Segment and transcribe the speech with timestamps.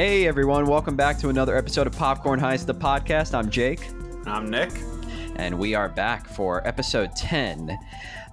[0.00, 3.34] Hey everyone, welcome back to another episode of Popcorn Heist, the podcast.
[3.34, 3.86] I'm Jake,
[4.24, 4.70] I'm Nick.
[5.36, 7.78] and we are back for episode 10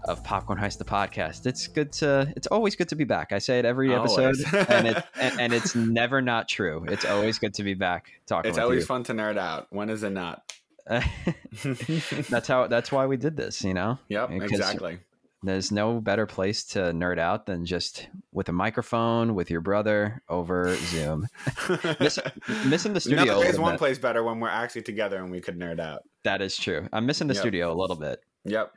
[0.05, 1.45] of Popcorn Heist, the podcast.
[1.45, 3.34] It's good to, it's always good to be back.
[3.34, 4.38] I say it every episode,
[4.70, 6.85] and, it, and, and it's never not true.
[6.88, 8.86] It's always good to be back talking It's always you.
[8.86, 9.67] fun to nerd out.
[9.70, 10.49] When is it not?
[10.88, 13.99] that's how, that's why we did this, you know?
[14.08, 14.99] Yep, Because exactly.
[15.47, 20.22] There's no better place to nerd out than just with a microphone with your brother
[20.30, 21.27] over Zoom.
[21.99, 22.19] Miss,
[22.66, 23.39] missing the studio.
[23.41, 23.80] is one bit.
[23.80, 26.03] place better when we're actually together and we could nerd out.
[26.23, 26.88] That is true.
[26.91, 27.41] I'm missing the Yep.
[27.41, 28.19] studio a little bit.
[28.45, 28.73] Yep.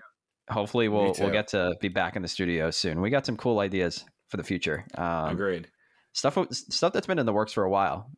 [0.49, 3.01] Hopefully, we'll we'll get to be back in the studio soon.
[3.01, 4.85] We got some cool ideas for the future.
[4.97, 5.69] Um, Agreed.
[6.13, 8.11] stuff stuff that's been in the works for a while.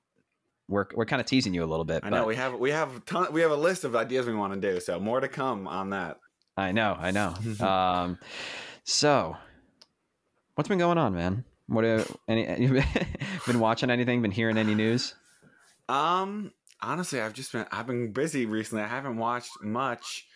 [0.68, 2.04] We're we're kind of teasing you a little bit.
[2.04, 4.54] I know we have we have ton, we have a list of ideas we want
[4.54, 6.18] to do, so more to come on that.
[6.62, 7.34] I know, I know.
[7.66, 8.18] um,
[8.84, 9.36] so,
[10.54, 11.44] what's been going on, man?
[11.66, 12.46] What are, any?
[12.60, 12.82] You
[13.46, 14.22] been watching anything?
[14.22, 15.14] Been hearing any news?
[15.88, 18.82] Um, honestly, I've just been I've been busy recently.
[18.84, 20.26] I haven't watched much.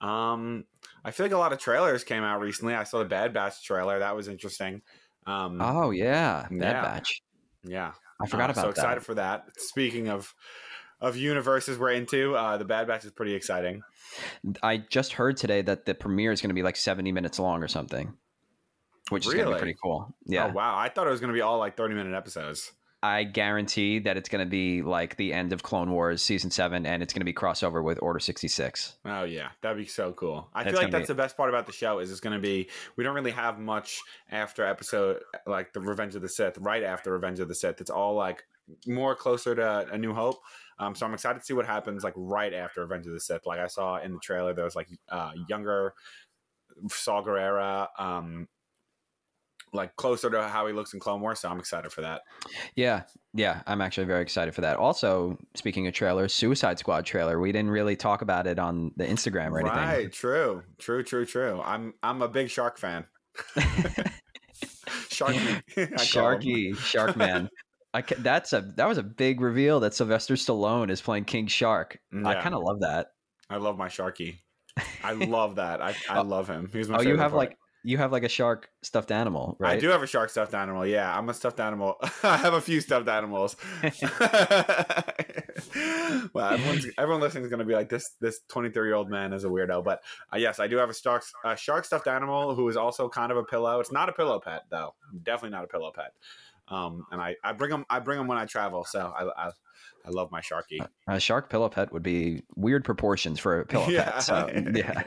[0.00, 0.64] Um,
[1.04, 2.74] I feel like a lot of trailers came out recently.
[2.74, 3.98] I saw the Bad Batch trailer.
[3.98, 4.82] That was interesting.
[5.26, 6.82] Um, Oh yeah, Bad Yeah.
[6.82, 7.22] Batch.
[7.62, 7.92] yeah.
[8.20, 8.70] I forgot Uh, about so that.
[8.70, 9.44] excited for that.
[9.58, 10.34] Speaking of
[11.00, 13.82] of universes we're into, uh, the Bad Batch is pretty exciting.
[14.62, 17.62] I just heard today that the premiere is going to be like 70 minutes long
[17.62, 18.14] or something,
[19.10, 20.14] which is going to be pretty cool.
[20.24, 20.46] Yeah.
[20.46, 20.76] Oh wow!
[20.76, 22.72] I thought it was going to be all like thirty minute episodes.
[23.02, 26.86] I guarantee that it's going to be like the end of Clone Wars season seven
[26.86, 28.96] and it's going to be crossover with Order 66.
[29.04, 30.48] Oh yeah, that'd be so cool.
[30.54, 32.34] I That's feel like that's be- the best part about the show is it's going
[32.34, 36.58] to be we don't really have much after episode like the Revenge of the Sith.
[36.58, 38.44] Right after Revenge of the Sith, it's all like
[38.86, 40.38] more closer to A New Hope.
[40.78, 43.46] Um, so I'm excited to see what happens like right after Revenge of the Sith.
[43.46, 45.94] Like I saw in the trailer, there was like uh, younger
[46.90, 48.48] Saw Gerrera, um,
[49.72, 51.40] like closer to how he looks in Clone Wars.
[51.40, 52.22] So I'm excited for that.
[52.74, 53.02] Yeah.
[53.32, 53.62] Yeah.
[53.66, 54.76] I'm actually very excited for that.
[54.76, 57.40] Also, speaking of trailers, Suicide Squad trailer.
[57.40, 59.78] We didn't really talk about it on the Instagram or anything.
[59.78, 61.60] Right, true, true, true, true.
[61.64, 63.06] I'm I'm a big shark fan.
[65.16, 66.40] Sharky, I call him.
[66.40, 67.48] Sharky, Sharkman.
[67.96, 71.46] I ca- that's a that was a big reveal that Sylvester Stallone is playing King
[71.46, 71.98] Shark.
[72.12, 72.42] I Yeah.
[72.42, 73.12] kind of love that.
[73.48, 74.40] I love my Sharky.
[75.02, 75.80] I love that.
[75.80, 76.22] I, I Oh.
[76.22, 76.68] love him.
[76.72, 77.38] He's my Oh, you favorite have part.
[77.50, 79.76] like you have like a shark stuffed animal, right?
[79.76, 80.84] I do have a shark stuffed animal.
[80.84, 81.94] Yeah, I'm a stuffed animal.
[82.24, 83.56] I have a few stuffed animals.
[86.34, 88.16] well, everyone's, everyone listening is going to be like this.
[88.20, 89.84] This 23 year old man is a weirdo.
[89.84, 90.02] But
[90.32, 93.30] uh, yes, I do have a shark, a shark stuffed animal who is also kind
[93.30, 93.80] of a pillow.
[93.80, 94.94] It's not a pillow pet though.
[95.22, 96.12] Definitely not a pillow pet.
[96.68, 97.84] Um, and I, I bring them.
[97.88, 98.84] I bring them when I travel.
[98.84, 99.50] So I, I,
[100.04, 100.84] I love my sharky.
[101.08, 104.10] A shark pillow pet would be weird proportions for a pillow Yeah.
[104.12, 104.22] pet.
[104.22, 105.02] So, yeah.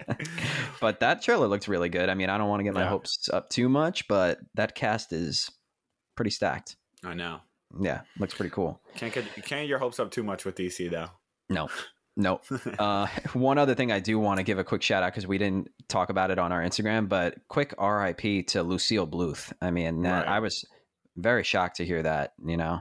[0.82, 2.10] but that trailer looks really good.
[2.10, 2.90] I mean, I don't want to get my Yeah.
[2.90, 5.50] hopes up too much, but that cast is
[6.16, 6.76] pretty stacked.
[7.04, 7.40] I know.
[7.80, 8.82] Yeah, looks pretty cool.
[8.96, 11.10] Can't get can't get your hopes up too much with DC though.
[11.50, 11.70] No,
[12.18, 12.42] no.
[12.80, 15.38] Uh, one other thing I do want to give a quick shout out because we
[15.38, 19.54] didn't talk about it on our Instagram, but quick RIP to Lucille Bluth.
[19.62, 20.28] I mean, Right.
[20.28, 20.66] I was
[21.22, 22.34] very shocked to hear that.
[22.44, 22.80] You know,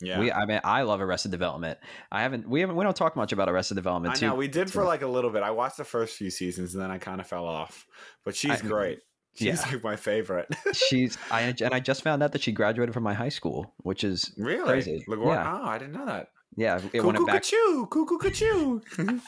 [0.00, 0.18] Yeah.
[0.20, 1.78] we I mean, I love Arrested Development.
[2.10, 4.14] I haven't we haven't we don't talk much about Arrested Development.
[4.14, 4.26] I too.
[4.26, 5.42] know we did for like a little bit.
[5.42, 7.86] I watched the first few seasons and then I kind of fell off.
[8.24, 9.00] But she's I- great.
[9.36, 9.72] She's yeah.
[9.72, 10.48] like my favorite.
[10.74, 14.02] She's I and I just found out that she graduated from my high school, which
[14.02, 14.64] is really?
[14.68, 15.04] Crazy.
[15.06, 15.60] Like, Yeah.
[15.62, 16.30] Oh, I didn't know that.
[16.56, 16.78] yeah.
[16.78, 17.44] It Cuckoo went back.
[17.44, 18.80] cuckoo, cuckoo cuckoo.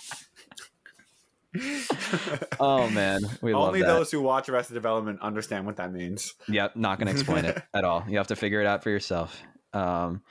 [2.61, 6.35] Oh man, we love Only those who watch Arrested Development understand what that means.
[6.49, 8.05] Yep, not going to explain it at all.
[8.09, 9.43] You have to figure it out for yourself.
[9.73, 10.23] Um,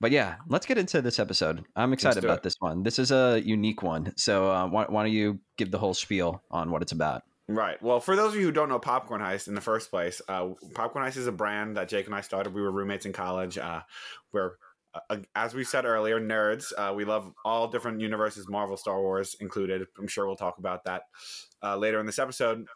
[0.00, 1.64] but yeah, let's get into this episode.
[1.76, 2.42] I'm excited about it.
[2.42, 2.82] this one.
[2.82, 4.12] This is a unique one.
[4.16, 7.22] So uh, why, why don't you give the whole spiel on what it's about?
[7.48, 7.80] Right.
[7.82, 10.50] Well, for those of you who don't know Popcorn Heist in the first place, uh,
[10.74, 12.54] Popcorn Heist is a brand that Jake and I started.
[12.54, 13.58] We were roommates in college.
[13.58, 13.82] Uh,
[14.32, 14.52] we're,
[14.94, 16.72] uh, as we said earlier, nerds.
[16.76, 19.86] Uh, we love all different universes, Marvel, Star Wars included.
[19.98, 21.02] I'm sure we'll talk about that
[21.62, 22.66] uh, later in this episode.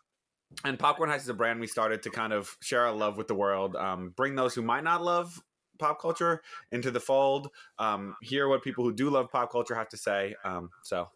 [0.65, 3.29] And Popcorn Heist is a brand we started to kind of share our love with
[3.29, 5.41] the world, um, bring those who might not love
[5.79, 6.43] pop culture
[6.73, 7.49] into the fold,
[7.79, 10.35] um, hear what people who do love pop culture have to say.
[10.45, 11.11] Um, so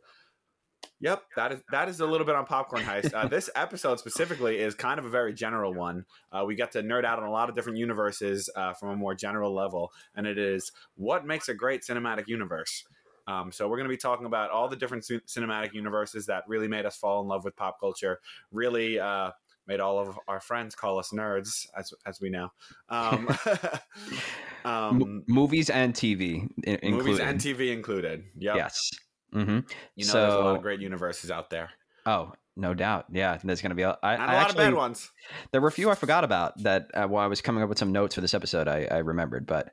[1.01, 3.15] Yep, that is that is a little bit on popcorn heist.
[3.15, 6.05] Uh, this episode specifically is kind of a very general one.
[6.31, 8.97] Uh, we got to nerd out on a lot of different universes uh, from a
[8.97, 12.85] more general level, and it is what makes a great cinematic universe.
[13.27, 16.45] Um, so we're going to be talking about all the different c- cinematic universes that
[16.49, 18.21] really made us fall in love with pop culture.
[18.51, 19.31] Really uh,
[19.67, 22.51] made all of our friends call us nerds, as as we know.
[22.89, 23.29] Um,
[24.65, 26.93] M- um, movies and TV included.
[26.93, 28.25] movies and TV included.
[28.37, 28.57] Yep.
[28.57, 28.91] Yes.
[29.33, 29.61] Hmm
[29.95, 31.71] You know, there's a lot of great universes out there,
[32.07, 33.07] Oh, no doubt.
[33.13, 33.83] Yeah, there's going to be.
[33.83, 35.11] A, I, and a I lot actually, of bad ones.
[35.53, 37.79] There were a few I forgot about that uh, while I was coming up with
[37.79, 38.69] some notes for this episode.
[38.69, 39.73] I, I remembered, but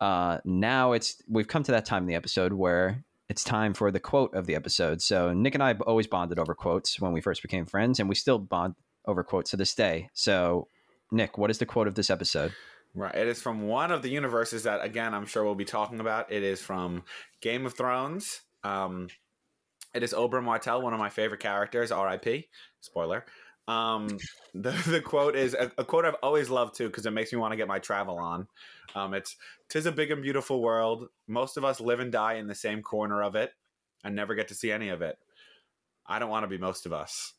[0.00, 3.90] uh, now it's we've come to that time in the episode where it's time for
[3.90, 5.00] the quote of the episode.
[5.00, 8.14] So Nick and I always bonded over quotes when we first became friends, and we
[8.14, 8.74] still bond
[9.06, 10.10] over quotes to this day.
[10.12, 10.68] So,
[11.10, 12.52] Nick, what is the quote of this episode?
[12.94, 13.14] Right.
[13.14, 16.30] It is from one of the universes that, again, I'm sure we'll be talking about.
[16.32, 17.04] It is from
[17.40, 18.40] Game of Thrones.
[18.64, 19.08] Um,
[19.94, 21.90] it is Oberyn Martell, one of my favorite characters.
[21.90, 22.48] R.I.P.
[22.80, 23.24] Spoiler.
[23.68, 24.18] Um,
[24.54, 27.38] the the quote is a, a quote I've always loved too because it makes me
[27.38, 28.46] want to get my travel on.
[28.94, 29.36] Um, it's
[29.68, 31.08] "Tis a big and beautiful world.
[31.28, 33.52] Most of us live and die in the same corner of it,
[34.04, 35.18] and never get to see any of it.
[36.06, 37.34] I don't want to be most of us."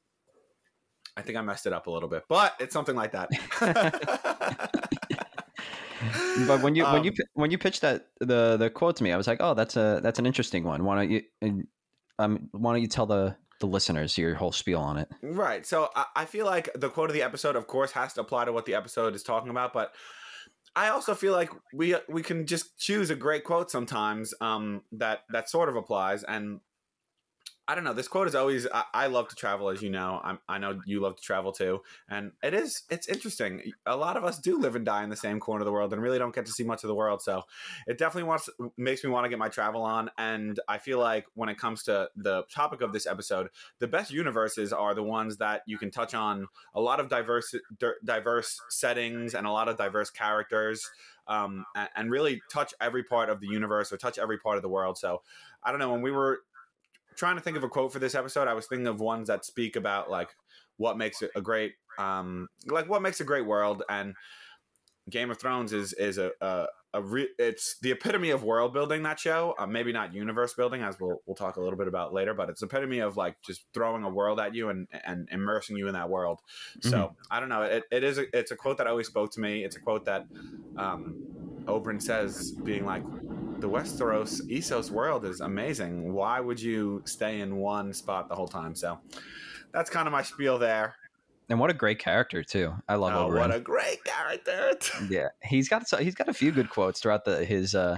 [1.17, 3.29] I think I messed it up a little bit, but it's something like that.
[6.47, 9.11] But when you when you Um, when you pitched that the the quote to me,
[9.11, 10.83] I was like, oh, that's a that's an interesting one.
[10.83, 11.67] Why don't you and,
[12.19, 15.09] um why don't you tell the the listeners your whole spiel on it?
[15.21, 15.65] Right.
[15.65, 18.45] So I, I feel like the quote of the episode, of course, has to apply
[18.45, 19.93] to what the episode is talking about, but
[20.75, 25.23] I also feel like we we can just choose a great quote sometimes um, that
[25.29, 26.23] that sort of applies.
[26.23, 26.61] And
[27.71, 27.93] I don't know.
[27.93, 28.67] This quote is always.
[28.67, 30.19] I, I love to travel, as you know.
[30.21, 31.79] I'm, I know you love to travel too,
[32.09, 32.83] and it is.
[32.89, 33.61] It's interesting.
[33.85, 35.93] A lot of us do live and die in the same corner of the world,
[35.93, 37.21] and really don't get to see much of the world.
[37.21, 37.43] So
[37.87, 40.11] it definitely wants makes me want to get my travel on.
[40.17, 43.47] And I feel like when it comes to the topic of this episode,
[43.79, 47.55] the best universes are the ones that you can touch on a lot of diverse
[47.79, 50.85] di- diverse settings and a lot of diverse characters
[51.27, 51.65] um,
[51.95, 54.97] and really touch every part of the universe or touch every part of the world
[54.97, 55.21] so
[55.63, 56.41] i don't know when we were
[57.15, 59.45] trying to think of a quote for this episode i was thinking of ones that
[59.45, 60.29] speak about like
[60.77, 64.15] what makes a great um, like what makes a great world and
[65.09, 69.03] game of thrones is is a, a a re- it's the epitome of world building
[69.03, 72.13] that show uh, maybe not universe building as we'll we'll talk a little bit about
[72.13, 75.77] later but it's epitome of like just throwing a world at you and and immersing
[75.77, 76.39] you in that world.
[76.81, 79.39] So i don't know it, it is a, it's a quote that always spoke to
[79.39, 79.63] me.
[79.63, 80.25] It's a quote that
[80.77, 81.15] um
[81.65, 83.03] oberyn says being like
[83.61, 88.47] the westeros essos world is amazing why would you stay in one spot the whole
[88.47, 88.99] time so
[89.71, 90.95] that's kind of my spiel there
[91.49, 92.73] And what a great character too.
[92.87, 93.39] I love oh, Oberyn.
[93.39, 94.71] what a great character
[95.09, 97.97] yeah, he's got so- he's got a few good quotes throughout the his uh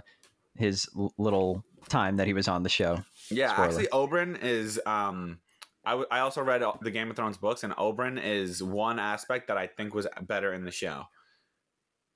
[0.55, 0.87] his
[1.17, 3.03] little time that he was on the show.
[3.31, 3.67] Yeah, Spoiler.
[3.67, 4.79] actually, Oberyn is.
[4.85, 5.39] Um,
[5.83, 9.47] I, w- I also read the Game of Thrones books, and Oberyn is one aspect
[9.47, 11.05] that I think was better in the show.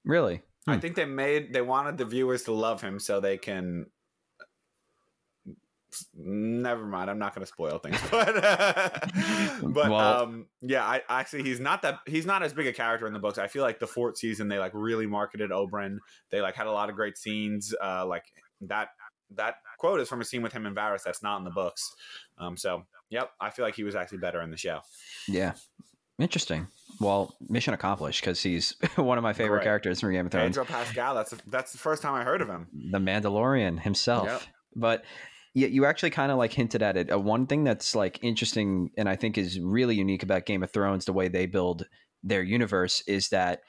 [0.05, 0.41] Really?
[0.67, 0.79] I Hmm.
[0.81, 3.85] think they made they wanted the viewers to love him so they can.
[6.13, 7.09] Never mind.
[7.09, 8.35] I'm not going to spoil things, but
[9.63, 10.83] but Well- um, yeah.
[10.85, 13.37] I actually he's not that he's not as big a character in the books.
[13.37, 15.97] I feel like the fourth season they like really marketed Oberyn.
[16.29, 17.73] They like had a lot of great scenes.
[17.81, 18.25] Uh, like
[18.61, 18.89] that
[19.35, 21.95] that quote is from a scene with him and Varys that's not in the books.
[22.37, 24.81] Um, so yep, I feel like he was actually better in the show.
[25.27, 25.53] Yeah.
[26.19, 26.67] Interesting.
[26.99, 29.65] Well, mission accomplished because he's one of my favorite Great.
[29.65, 30.57] characters from Game of Thrones.
[30.57, 31.13] Pedro Pascal.
[31.15, 32.67] That's that's the first time I heard of him.
[32.91, 34.25] the Mandalorian himself.
[34.25, 34.41] Yep.
[34.75, 35.05] But
[35.53, 37.11] yeah, you actually kind of like hinted at it.
[37.11, 40.71] Uh, one thing that's like interesting and I think is really unique about Game of
[40.71, 41.85] Thrones, the way they build
[42.23, 43.61] their universe, is that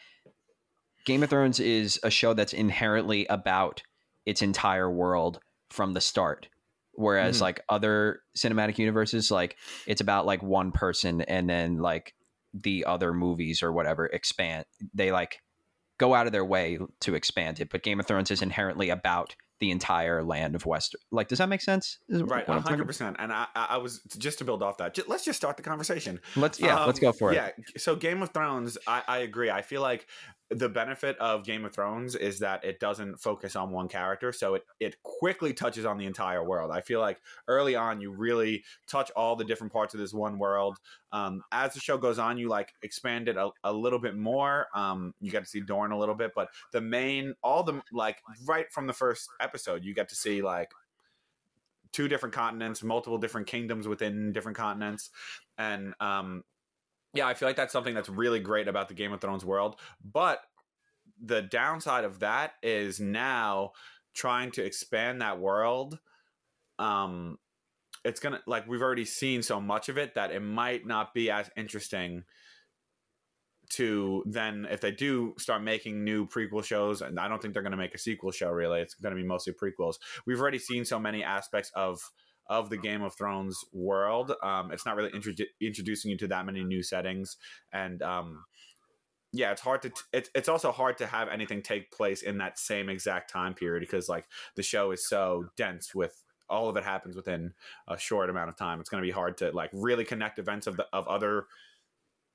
[1.04, 3.82] Game of Thrones is a show that's inherently about
[4.26, 5.40] its entire world
[5.70, 6.48] from the start.
[6.94, 7.42] Whereas Mhm.
[7.42, 12.14] like other cinematic universes, like it's about like one person and then like
[12.62, 14.64] the other movies or whatever expand.
[14.94, 15.40] They like
[15.98, 17.70] go out of their way to expand it.
[17.70, 20.94] But Game of Thrones is inherently about the entire land of West.
[21.10, 21.98] Like, does that make sense?
[22.08, 23.16] Is Right, what I'm trying hundred percent.
[23.18, 24.94] And I, I was just to build off that.
[24.94, 26.20] ju- let's just start the conversation.
[26.36, 27.34] Let's yeah, let's Um, go for it.
[27.34, 27.50] Yeah.
[27.76, 29.50] So Game of Thrones, I, I agree.
[29.50, 30.06] I feel like
[30.50, 34.54] the benefit of Game of Thrones is that it doesn't focus on one character, so
[34.54, 36.70] it it quickly touches on the entire world.
[36.70, 40.38] I feel like early on you really touch all the different parts of this one
[40.38, 40.78] world.
[41.12, 44.68] Um, as the show goes on, you like expand it a, a little bit more.
[44.74, 48.16] Um, you get to see Dorne a little bit, but the main, all the like
[48.46, 50.70] right from the first episode, you get to see like
[51.92, 55.10] two different continents, multiple different kingdoms within different continents,
[55.58, 56.42] and um,
[57.14, 59.76] yeah, I feel like that's something that's really great about the Game of Thrones world.
[60.04, 60.40] But
[61.22, 63.72] the downside of that is now
[64.14, 65.98] trying to expand that world
[66.78, 67.38] um,
[68.04, 71.30] it's gonna like we've already seen so much of it that it might not be
[71.30, 72.24] as interesting
[73.70, 77.62] to then if they do start making new prequel shows and i don't think they're
[77.62, 79.96] going to make a sequel show really it's going to be mostly prequels
[80.26, 82.00] we've already seen so many aspects of
[82.48, 84.32] of the game of thrones world.
[84.42, 87.36] Um, it's not really introdu- introducing you to that many new settings.
[87.72, 88.44] And um,
[89.32, 92.38] yeah it's hard to t- it's, it's also hard to have anything take place in
[92.38, 94.24] that same exact time period because like
[94.56, 97.52] the show is so dense with all of it happens within
[97.88, 98.80] a short amount of time.
[98.80, 101.46] It's going to be hard to like really connect events of the of other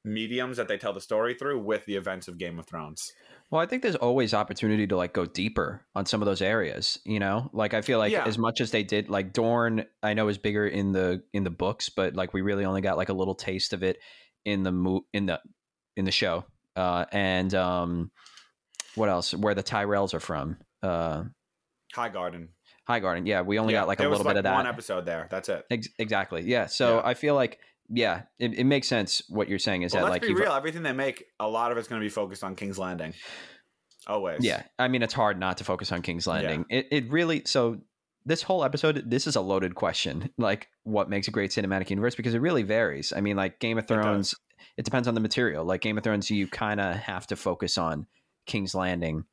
[0.05, 3.11] mediums that they tell the story through with the events of Game of Thrones.
[3.49, 6.99] Well, I think there's always opportunity to like go deeper on some of those areas,
[7.05, 7.49] you know?
[7.53, 8.25] Like I feel like Yeah.
[8.25, 11.49] as much as they did like Dorne, I know is bigger in the in the
[11.51, 13.99] books, but like we really only got like a little taste of it
[14.45, 15.39] in the mo- in the
[15.95, 16.45] in the show.
[16.75, 18.11] Uh and um
[18.95, 19.33] what else?
[19.33, 20.57] Where the Tyrells are from.
[20.81, 21.25] Uh
[21.95, 22.47] Highgarden.
[22.87, 23.25] High Garden.
[23.25, 24.55] Yeah, we only got like a little bit of that.
[24.55, 25.27] One episode there.
[25.29, 25.63] That's it.
[25.71, 26.41] Ex- exactly.
[26.41, 26.65] Yeah.
[26.65, 27.01] So Yeah.
[27.05, 27.59] I feel like
[27.89, 30.53] yeah, it, it makes sense what you're saying is Well, that let's like be real.
[30.53, 33.13] Everything they make, a lot of it's going to be focused on King's Landing.
[34.07, 34.43] Always.
[34.43, 36.65] Yeah, I mean it's hard not to focus on King's Landing.
[36.69, 37.79] It it really so
[38.25, 40.29] this whole episode this is a loaded question.
[40.37, 43.13] Like what makes a great cinematic universe because it really varies.
[43.15, 43.87] I mean like Game of.
[43.87, 44.35] Thrones
[44.77, 45.63] it, depends on the material.
[45.63, 48.07] Like Game of Thrones you kind of have to focus on
[48.45, 49.23] King's Landing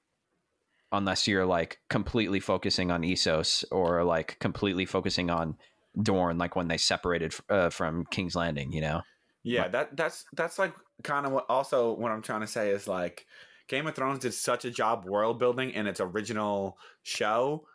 [0.92, 5.57] unless you're like completely focusing on Essos or like completely focusing on
[6.00, 9.02] Dorne like when they separated uh, from King's Landing, you know.
[9.42, 12.87] Yeah, that that's that's like kind of what also what I'm trying to say is
[12.87, 13.26] like
[13.68, 17.66] Game of Thrones did such a job world building in its original show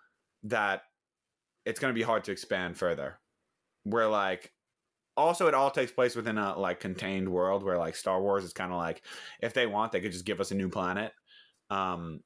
[0.43, 0.83] that
[1.65, 3.19] it's going to be hard to expand further.
[3.83, 4.51] Where like
[5.17, 8.53] also it all takes place within a like contained world where like Star Wars is
[8.53, 9.01] kind of like
[9.41, 11.13] if they want they could just give us a new planet.
[11.69, 12.21] Um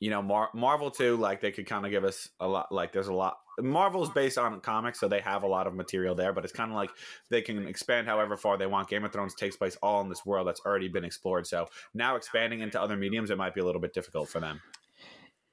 [0.00, 2.92] you know Mar- Marvel too like they could kind of give us a lot like
[2.92, 6.32] there's a lot Marvel's based on comics so they have a lot of material there
[6.32, 6.90] but it's kind of like
[7.28, 8.88] they can expand however far they want.
[8.88, 11.46] Game of Thrones takes place all in this world that's already been explored.
[11.46, 14.60] So now expanding into other mediums, it might be a little bit difficult for them.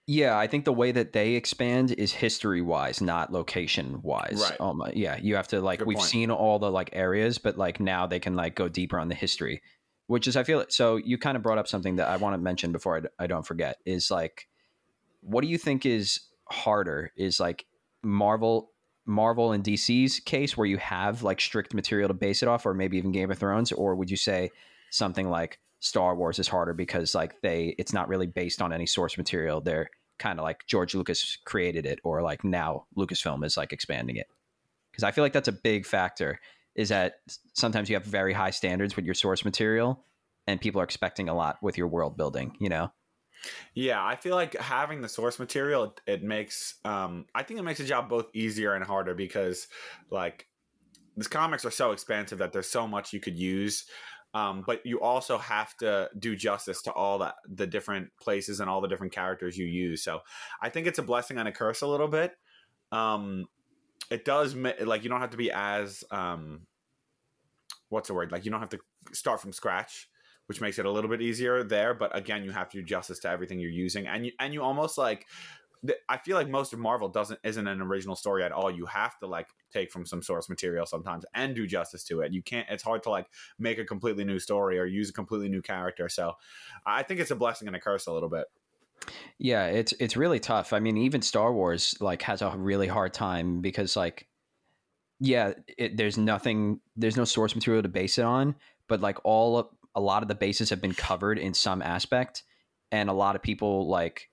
[0.10, 4.39] Yeah, I think the way that they expand is history wise, not location wise.
[4.42, 4.62] Right.
[4.62, 6.10] Um, yeah, you have to like Good we've point.
[6.10, 9.16] seen all the like areas, but like now they can like go deeper on the
[9.16, 9.62] history,
[10.08, 10.96] which is I feel so.
[10.96, 13.78] You kind of brought up something that I want to mention before I, don't forget
[13.86, 14.48] is like,
[15.22, 17.12] what do you think is harder?
[17.16, 17.66] Is like
[18.04, 18.72] Marvel,
[19.06, 22.74] Marvel and DC's case where you have like strict material to base it off, or
[22.74, 24.50] maybe even Game of Thrones, or would you say
[24.90, 28.86] something like Star Wars is harder because like they it's not really based on any
[28.86, 29.62] source material.
[29.62, 34.16] They're kind of like George Lucas created it or like now Lucasfilm is like expanding
[34.16, 34.28] it.
[34.94, 36.40] Cuz I feel like that's a big factor
[36.78, 37.16] is that
[37.54, 40.06] sometimes you have very high standards with your source material
[40.46, 42.92] and people are expecting a lot with your world building, you know.
[43.74, 47.80] Yeah, I feel like having the source material, it, makes, um, I think it makes
[47.80, 49.68] the job both easier and harder because,
[50.10, 50.48] like,
[51.16, 53.86] these comics are so expansive that there's so much you could use.
[54.34, 58.70] Um, but you also have to do justice to all that the different places and
[58.70, 60.04] all the different characters you use.
[60.04, 60.20] So
[60.62, 62.34] I think it's a blessing and a curse a little bit.
[62.92, 63.46] Um,
[64.10, 66.62] it does like you don't have to be as um,
[67.90, 68.80] what's the word like you don't have to
[69.14, 70.10] start from scratch
[70.48, 71.94] which makes it a little bit easier there.
[71.94, 74.64] But again, you have to do justice to everything you're using, and you and you
[74.64, 75.28] almost like.
[76.10, 78.72] I feel like most of Marvel doesn't isn't an original story at all.
[78.72, 82.34] You have to like take from some source material sometimes and do justice to it.
[82.34, 82.68] You can't.
[82.68, 83.28] It's hard to like
[83.60, 86.10] make a completely new story or use a completely new character.
[86.10, 86.34] So,
[86.86, 88.48] I think it's a blessing and a curse a little bit.
[89.39, 90.74] Yeah, it's it's really tough.
[90.74, 94.27] I mean, even Star Wars like has a really hard time because like
[95.20, 98.56] yeah, it, there's nothing there's no source material to base it on,
[98.88, 102.44] but like all of, a lot of the bases have been covered in some aspect
[102.92, 104.30] and a lot of people like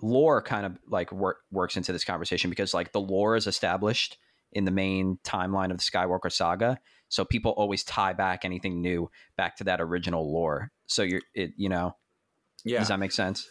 [0.00, 4.16] lore kind of like work, works into this conversation because like the lore is established
[4.52, 9.10] in the main timeline of the Skywalker saga, so people always tie back anything new
[9.36, 10.70] back to that original lore.
[10.86, 11.96] So you're it you know,
[12.64, 13.48] Yeah, does that make sense?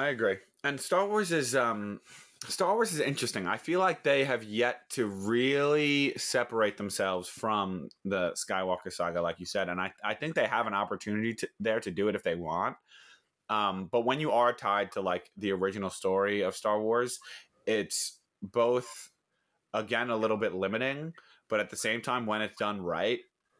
[0.00, 0.38] I agree.
[0.64, 2.00] And Star Wars is um
[2.48, 3.46] Star Wars is interesting.
[3.46, 9.38] I feel like they have yet to really separate themselves from the Skywalker saga, like
[9.38, 12.14] you said, and I, I think they have an opportunity to, there to do it
[12.14, 12.76] if they want.
[13.50, 17.18] Um, but when you are tied to like the original story of Star Wars,
[17.66, 19.10] it's both
[19.74, 21.12] again a little bit limiting,
[21.50, 23.18] but at the same time, when it's done right,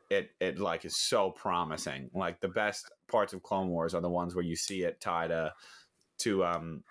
[0.09, 2.09] it it like is so promising.
[2.15, 5.29] Like the best parts of Clone Wars are the ones where you see it tied
[5.29, 5.53] to
[6.21, 6.85] to um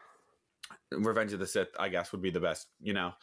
[0.92, 3.14] Revenge of the Sith, I guess, would be the best, you know.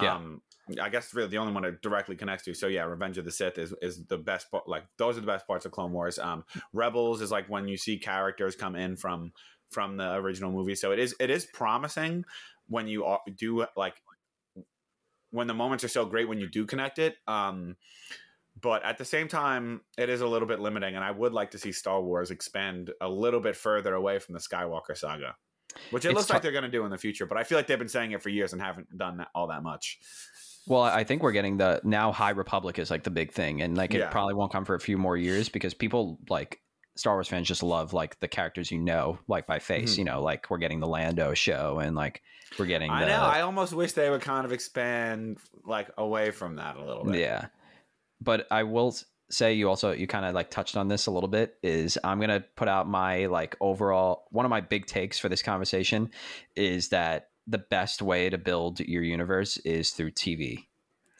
[0.00, 0.16] Yeah.
[0.16, 0.42] Um
[0.80, 2.54] I guess really the only one it directly connects to.
[2.54, 5.26] So yeah, Revenge of the Sith is is the best part like those are the
[5.26, 6.18] best parts of Clone Wars.
[6.18, 9.32] Um Rebels is like when you see characters come in from
[9.70, 10.74] from the original movie.
[10.74, 12.24] So it is it is promising
[12.68, 13.94] when you do like
[15.30, 17.16] when the moments are so great when you do connect it.
[17.26, 17.76] Um,
[18.60, 21.50] but at the same time, it is a little bit limiting, and I would like
[21.50, 25.34] to see Star Wars expand a little bit further away from the Skywalker saga,
[25.90, 27.26] which it It's looks tou- like they're going to do in the future.
[27.26, 29.48] But I feel like they've been saying it for years and haven't done that, all
[29.48, 29.98] that much.
[30.66, 33.76] Well, I think we're getting the now High Republic is like the big thing, and
[33.76, 34.08] like it Yeah.
[34.08, 36.60] probably won't come for a few more years because people like
[36.96, 39.94] Star Wars fans just love like the characters you know, like by face.
[39.94, 39.98] Mhm.
[39.98, 42.22] You know, like we're getting the Lando show, and like
[42.58, 43.20] we're getting the I know.
[43.22, 47.20] I almost wish they would kind of expand like away from that a little bit.
[47.20, 47.46] yeah.
[48.22, 48.94] But I will
[49.30, 51.56] say you also you kind of like touched on this a little bit.
[51.62, 55.42] Is I'm gonna put out my like overall one of my big takes for this
[55.42, 56.10] conversation
[56.56, 60.66] is that the best way to build your universe is through TV.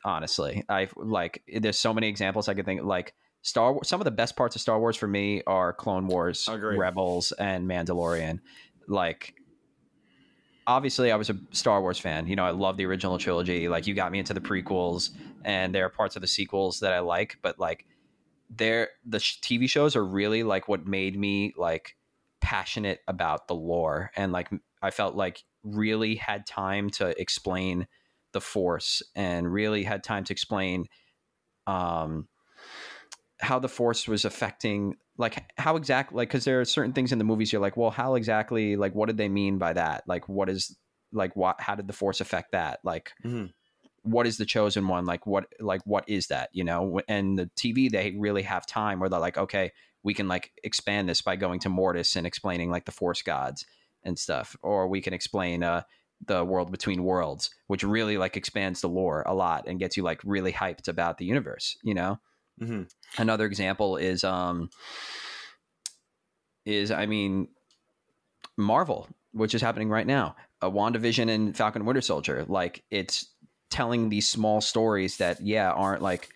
[0.04, 3.88] Honestly, I like there's so many examples I could think like Star Wars.
[3.88, 7.68] Some of the best parts of Star Wars for me are Clone Wars, Rebels, and
[7.68, 8.40] Mandalorian.
[8.86, 9.34] Like
[10.66, 12.26] obviously I was a Star Wars fan.
[12.26, 13.68] You know, I love the original trilogy.
[13.68, 15.10] Like you got me into the prequels
[15.44, 17.86] and there are parts of the sequels that I like, but like
[18.50, 21.96] there the sh- TV shows are really like what made me like
[22.40, 24.48] passionate about the lore and like
[24.82, 27.86] I felt like really had time to explain
[28.32, 30.86] the force and really had time to explain
[31.66, 32.28] um
[33.40, 37.18] how the force was affecting like how exactly like because there are certain things in
[37.18, 40.28] the movies you're like well how exactly like what did they mean by that like
[40.28, 40.76] what is
[41.12, 43.52] like what how did the force affect that like Mhm.
[44.04, 45.06] What is the chosen one?
[45.06, 47.00] Like what like what is that you know?
[47.08, 51.08] And the tv they really have time where they're like okay we can like expand
[51.08, 53.64] this by going to mortis and explaining like the force gods
[54.04, 55.82] and stuff or we can explain uh
[56.26, 60.02] the world between worlds which really like expands the lore a lot and gets you
[60.02, 62.18] like really hyped about the universe you know?
[62.58, 62.82] Hmm
[63.18, 64.68] another example is um
[66.66, 67.48] is i mean
[68.56, 70.36] marvel which is happening right now.
[70.62, 73.33] A wandavision and falcon winter soldier like it's
[73.74, 76.28] telling these small stories that yeah aren't like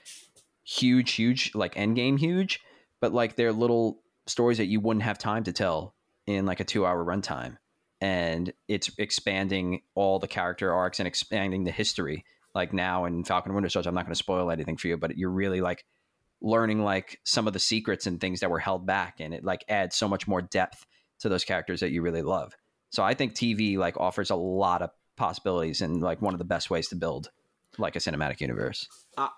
[0.64, 2.60] huge huge like endgame huge
[3.00, 5.94] but like they're little stories that you wouldn't have time to tell
[6.26, 7.56] in like a two hour runtime.
[8.00, 12.24] And it's expanding all the character arcs and expanding the history.
[12.54, 15.16] Like now in falcon winter soldier i'm not going to spoil anything for you but
[15.16, 15.84] you're really like
[16.40, 19.64] learning like some of the secrets and things that were held back and it like
[19.68, 20.84] adds so much more depth
[21.20, 22.52] to those characters that you really love.
[22.90, 26.44] So i think tv like offers a lot of possibilities and like one of the
[26.44, 27.30] best ways to build
[27.76, 28.88] like a cinematic universe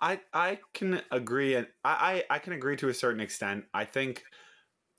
[0.00, 3.64] I I can agree, and I, I I can agree to a certain extent.
[3.72, 4.24] I think.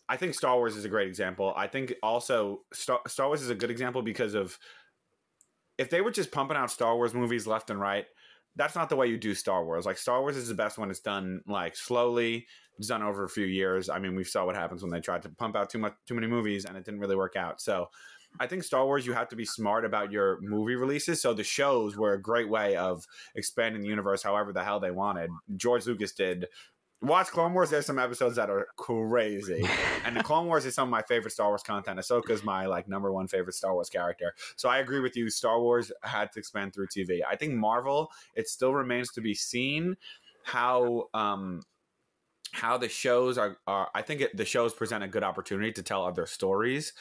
[0.10, 1.54] I think Star Wars is a great example.
[1.56, 4.60] I think also Star, Star Wars is a good example because of
[5.78, 8.06] if they were just pumping out Star Wars movies left and right,
[8.58, 9.86] that's not the way you do Star Wars.
[9.86, 12.46] Like Star Wars is the best when it's done like slowly,
[12.78, 13.88] it's done over a few years.
[13.88, 16.16] I mean, we saw what happens when they tried to pump out too much too
[16.16, 17.62] many movies and it didn't really work out.
[17.62, 17.88] So
[18.40, 21.22] I think Star Wars you have to be smart about your movie releases.
[21.22, 24.92] So the shows were a great way of expanding the universe however the hell they
[24.92, 25.30] wanted.
[25.58, 26.48] George Lucas did
[27.04, 27.72] Watch Clone Wars.
[27.72, 29.68] There's some episodes that are crazy,
[30.06, 32.00] and the Clone Wars is some of my favorite Star Wars content.
[32.00, 34.36] Ahsoka's my like number one favorite Star Wars character.
[34.56, 35.28] So I agree with you.
[35.32, 37.22] Star Wars had to expand through TV.
[37.28, 38.12] I think Marvel.
[38.36, 39.98] It still remains to be seen
[40.44, 41.64] how um
[42.52, 43.58] how the shows are.
[43.66, 46.94] are I think it, the shows present a good opportunity to tell other stories.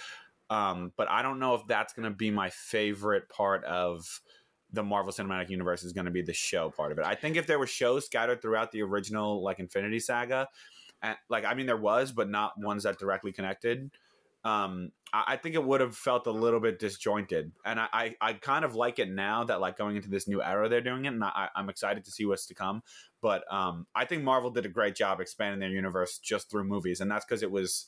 [0.51, 4.21] Um, but I don't know if that's going to be my favorite part of
[4.73, 7.05] the Marvel Cinematic Universe is going to be the show part of it.
[7.05, 10.49] I think if there were shows scattered throughout the original like Infinity Saga,
[11.03, 13.91] and, like I mean there was, but not ones that directly connected.
[14.43, 18.15] Um, I, I think it would have felt a little bit disjointed, and I, I,
[18.21, 21.05] I kind of like it now that like going into this new era they're doing
[21.05, 22.83] it, and I, I'm excited to see what's to come.
[23.21, 27.01] But um, I think Marvel did a great job expanding their universe just through movies,
[27.01, 27.87] and that's because it was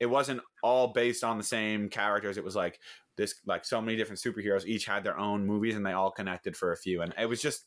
[0.00, 2.36] it wasn't all based on the same characters.
[2.36, 2.78] It was like
[3.16, 6.56] this, like so many different superheroes each had their own movies, and they all connected
[6.56, 7.02] for a few.
[7.02, 7.64] And it was just,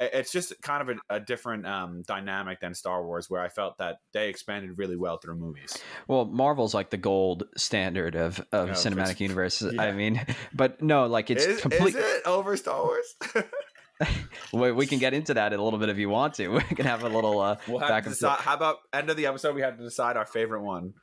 [0.00, 3.78] it's just kind of a, a different um, dynamic than Star Wars, where I felt
[3.78, 5.76] that they expanded really well through movies.
[6.08, 9.62] Well, Marvel's like the gold standard of, of Yeah, cinematic it's- universe.
[9.78, 11.94] I mean, but no, like it's is, complete.
[11.94, 13.14] is it over Star Wars?
[14.52, 16.48] we, we can get into that in a little bit if you want to.
[16.58, 18.38] We can have a little uh, we'll have back and forth.
[18.40, 19.54] How about end of the episode?
[19.54, 20.94] We have to decide our favorite one.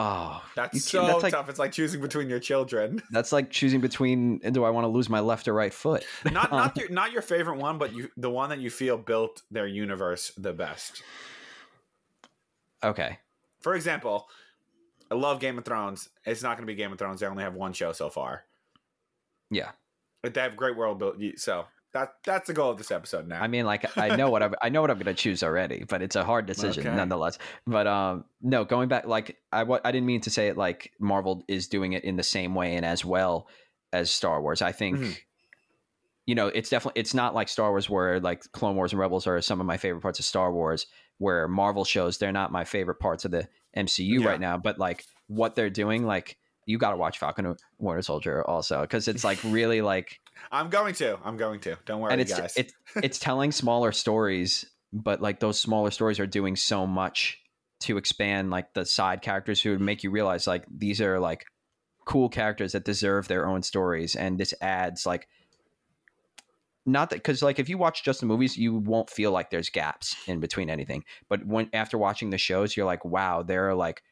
[0.00, 1.48] Oh, That's so that's like- tough.
[1.48, 3.02] It's like choosing between your children.
[3.10, 6.04] that's like choosing between do I want to lose my left or right foot?
[6.30, 9.42] Not not your not your favorite one, but you the one that you feel built
[9.50, 11.02] their universe the best.
[12.84, 13.18] Okay.
[13.60, 14.28] For example,
[15.10, 16.08] I love Game of Thrones.
[16.24, 17.18] It's not going to be Game of Thrones.
[17.18, 18.44] They only have one show so far.
[19.50, 19.70] Yeah.
[20.22, 21.16] But they have great world built.
[21.38, 23.40] So that that's the goal of this episode now.
[23.42, 25.84] I mean, like I know what I'm, I know what I'm going to choose already,
[25.88, 26.94] but it's a hard decision Okay.
[26.96, 27.38] nonetheless.
[27.66, 30.92] But um, no, going back, like I wa- I didn't mean to say it like
[31.00, 33.48] Marvel is doing it in the same way and as well
[33.92, 34.60] as Star Wars.
[34.60, 35.16] I think Mhm.
[36.26, 39.26] you know, it's definitely it's not like Star Wars where like Clone Wars and Rebels
[39.26, 40.86] are some of my favorite parts of Star Wars.
[41.20, 44.28] Where Marvel shows they're not my favorite parts of the MCU Yeah.
[44.28, 48.02] right now, but like what they're doing, like you got to watch Falcon and Winter
[48.02, 50.20] Soldier also because it's like really like
[50.50, 51.18] I'm going to.
[51.24, 51.76] I'm going to.
[51.86, 52.54] Don't worry, and it's guys.
[52.56, 57.38] it's it's telling smaller stories, but like those smaller stories are doing so much
[57.80, 61.44] to expand like the side characters who would make you realize like these are like
[62.04, 65.28] cool characters that deserve their own stories, and this adds like
[66.86, 69.70] not that because like if you watch just the movies, you won't feel like there's
[69.70, 73.74] gaps in between anything, but when after watching the shows, you're like, wow, there are
[73.74, 74.02] like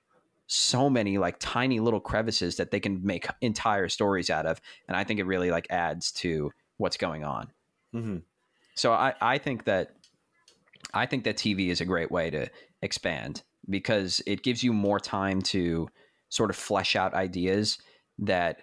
[0.47, 4.97] so many like tiny little crevices that they can make entire stories out of and
[4.97, 7.51] i think it really like adds to what's going on
[7.95, 8.23] Mhm.
[8.75, 9.93] so I, I think that
[10.95, 12.49] I think that TV is a great way to
[12.83, 15.89] expand because it gives you more time to
[16.29, 17.79] sort of flesh out ideas
[18.19, 18.61] that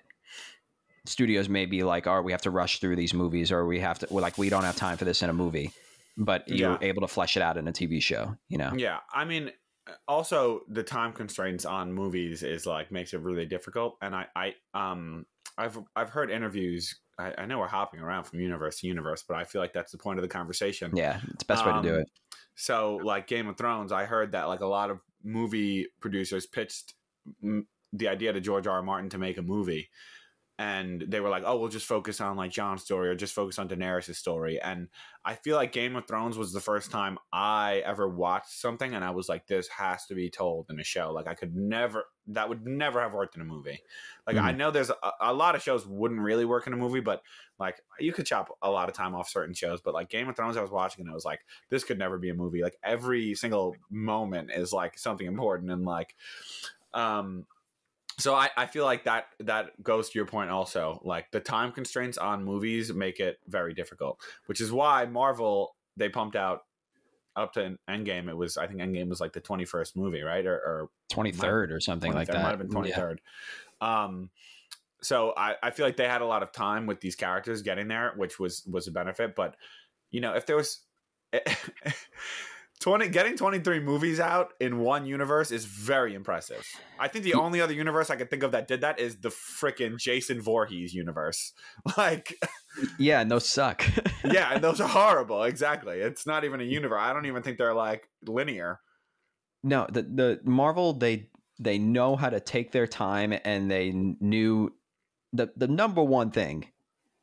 [1.05, 3.99] studios may be like, oh, we have to rush through these movies or we have
[3.99, 5.71] to we're like we don't have time for this in a movie.
[6.17, 6.77] But you're Yeah.
[6.81, 8.71] able to flesh it out in a TV show, you know?
[8.75, 9.51] Yeah, I mean,
[10.07, 13.97] also the time constraints on movies is like makes it really difficult.
[14.01, 15.25] And I, I, um,
[15.57, 16.99] I've I've heard interviews.
[17.19, 19.91] I, I know we're hopping around from universe to universe, but I feel like that's
[19.91, 20.91] the point of the conversation.
[20.95, 22.07] Yeah, it's the best way to do Um, it.
[22.55, 26.93] So, like Game of Thrones, I heard that like a lot of movie producers pitched
[27.43, 28.77] mm, the idea to George R.
[28.77, 28.83] R.
[28.83, 29.89] Martin to make a movie,
[30.59, 33.57] and they were like, "Oh, we'll just focus on like Jon's story or just focus
[33.57, 34.87] on Daenerys' story." And
[35.25, 39.03] I feel like Game of Thrones was the first time I ever watched something, and
[39.03, 42.05] I was like, "This has to be told in a show." Like I could never,
[42.27, 43.81] that would never have worked in a movie.
[44.27, 47.01] Like I know there's a, a lot of shows wouldn't really work in a movie,
[47.01, 47.23] but
[47.59, 49.81] like you could chop a lot of time off certain shows.
[49.81, 52.17] But like Game of Thrones, I was watching and I was like, this could never
[52.17, 52.61] be a movie.
[52.61, 56.15] Like every single moment is like something important and like,
[56.93, 57.45] um,
[58.23, 61.01] so I, I feel like that that goes to your point also.
[61.03, 66.07] Like the time constraints on movies make it very difficult, which is why Marvel they
[66.07, 66.61] pumped out
[67.35, 68.29] up to Endgame.
[68.29, 70.45] It was I think Endgame was like the twenty first movie, right?
[70.45, 72.43] Or, or Twenty third or something like 23rd, that.
[72.43, 73.17] Might have been 23rd
[73.81, 74.03] Yeah.
[74.05, 74.29] Um,
[75.01, 77.89] so I, I feel like they had a lot of time with these characters getting
[77.89, 79.35] there, which was was a benefit.
[79.35, 79.57] But
[80.11, 80.79] you know, if there was
[82.83, 86.67] twenty getting twenty three movies out in one universe is very impressive.
[86.99, 89.29] I think the only other universe I could think of that did that is the
[89.29, 91.53] freaking Jason Voorhees universe.
[91.97, 92.35] Like,
[92.99, 93.85] Yeah, and those suck.
[94.25, 95.43] yeah, and those are horrible.
[95.43, 95.99] Exactly.
[95.99, 96.99] It's not even a universe.
[97.01, 98.81] I don't even think they're like linear.
[99.63, 104.73] No, the the Marvel they they know how to take their time and they knew
[105.31, 106.65] the the number one thing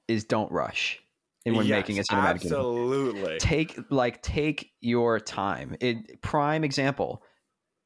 [0.09, 1.01] is don't rush
[1.45, 2.35] in when Yes, making a cinematic.
[2.43, 3.39] Absolutely.
[3.39, 5.77] Take like take your time.
[5.81, 7.23] It prime example.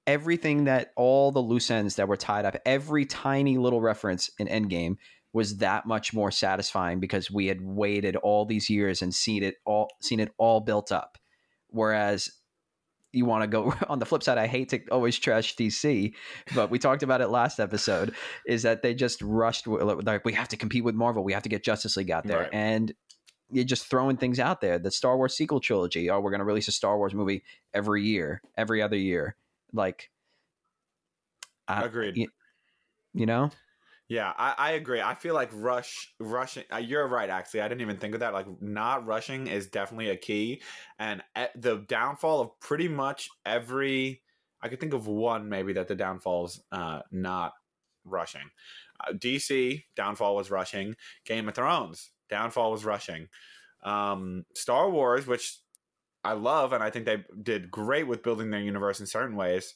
[0.06, 4.48] Everything that all the loose ends that were tied up, every tiny little reference in
[4.48, 4.96] Endgame
[5.32, 9.54] was that much more satisfying because we had waited all these years and seen it
[9.64, 11.16] all seen it all built up.
[11.68, 12.28] Whereas
[13.12, 16.12] you want to go on the flip side, I hate to always trash DC,
[16.54, 18.14] but we talked about it last episode.
[18.46, 21.48] Is that they just rushed like we have to compete with Marvel, we have to
[21.48, 22.50] get Justice League out there, Right.
[22.52, 22.92] and
[23.50, 24.78] you're just throwing things out there.
[24.78, 26.10] The Star Wars sequel trilogy.
[26.10, 29.36] Oh, we're going to release a Star Wars movie every year, every other year.
[29.72, 30.10] Like,
[31.68, 32.16] I- Agreed.
[32.16, 32.28] You,
[33.12, 33.50] you know,
[34.08, 35.00] Yeah, I, I agree.
[35.00, 36.64] I feel like rush rushing.
[36.72, 37.30] Uh, you're right.
[37.30, 38.32] Actually, I didn't even think of that.
[38.32, 40.62] Like, not rushing is definitely a key,
[40.98, 44.22] and uh, the downfall of pretty much every.
[44.60, 47.52] I could think of one maybe that the downfall's uh, not
[48.04, 48.50] rushing.
[48.98, 50.96] Uh, DC downfall was rushing.
[51.26, 53.28] Game of Thrones downfall was rushing.
[53.82, 55.58] Um, Star Wars, which
[56.24, 59.74] I love, and I think they did great with building their universe in certain ways.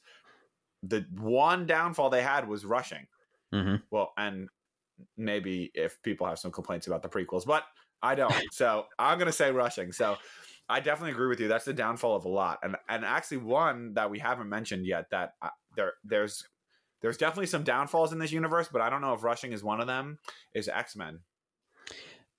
[0.82, 3.06] The one downfall they had was rushing.
[3.52, 3.76] mm-hmm.
[3.90, 4.48] Well, and
[5.16, 7.64] maybe if people have some complaints about the prequels, but
[8.02, 8.34] I don't.
[8.52, 9.92] so I'm gonna say rushing.
[9.92, 10.16] So
[10.68, 11.48] I definitely agree with you.
[11.48, 15.06] That's the downfall of a lot, and and actually one that we haven't mentioned yet
[15.10, 16.44] that uh, there there's
[17.00, 19.80] there's definitely some downfalls in this universe, but I don't know if rushing is one
[19.80, 20.18] of them.
[20.54, 21.20] Is X Men?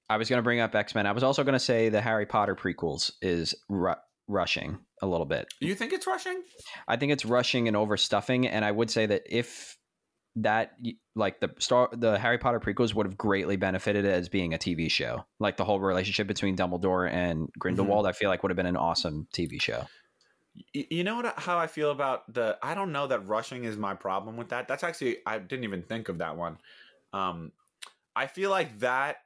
[0.10, 1.06] I was going to bring up X Men.
[1.06, 3.94] I was also going to say the Harry Potter prequels is ru-
[4.28, 5.48] rushing a little bit.
[5.60, 6.42] You think it's rushing?
[6.88, 9.78] I think it's rushing and overstuffing, and I would say that if
[10.36, 10.74] that
[11.16, 14.90] like the star the Harry Potter prequels would have greatly benefited as being a TV
[14.90, 15.26] show.
[15.40, 18.78] Like the whole relationship between Dumbledore and Grindelwald, I feel like would have been an
[18.78, 19.88] awesome TV show.
[20.74, 21.34] You know what?
[21.38, 22.58] How I feel about the?
[22.62, 24.68] I don't know that rushing is my problem with that.
[24.68, 26.58] That's actually I didn't even think of that one.
[27.14, 27.52] Um,
[28.16, 29.18] I feel like that,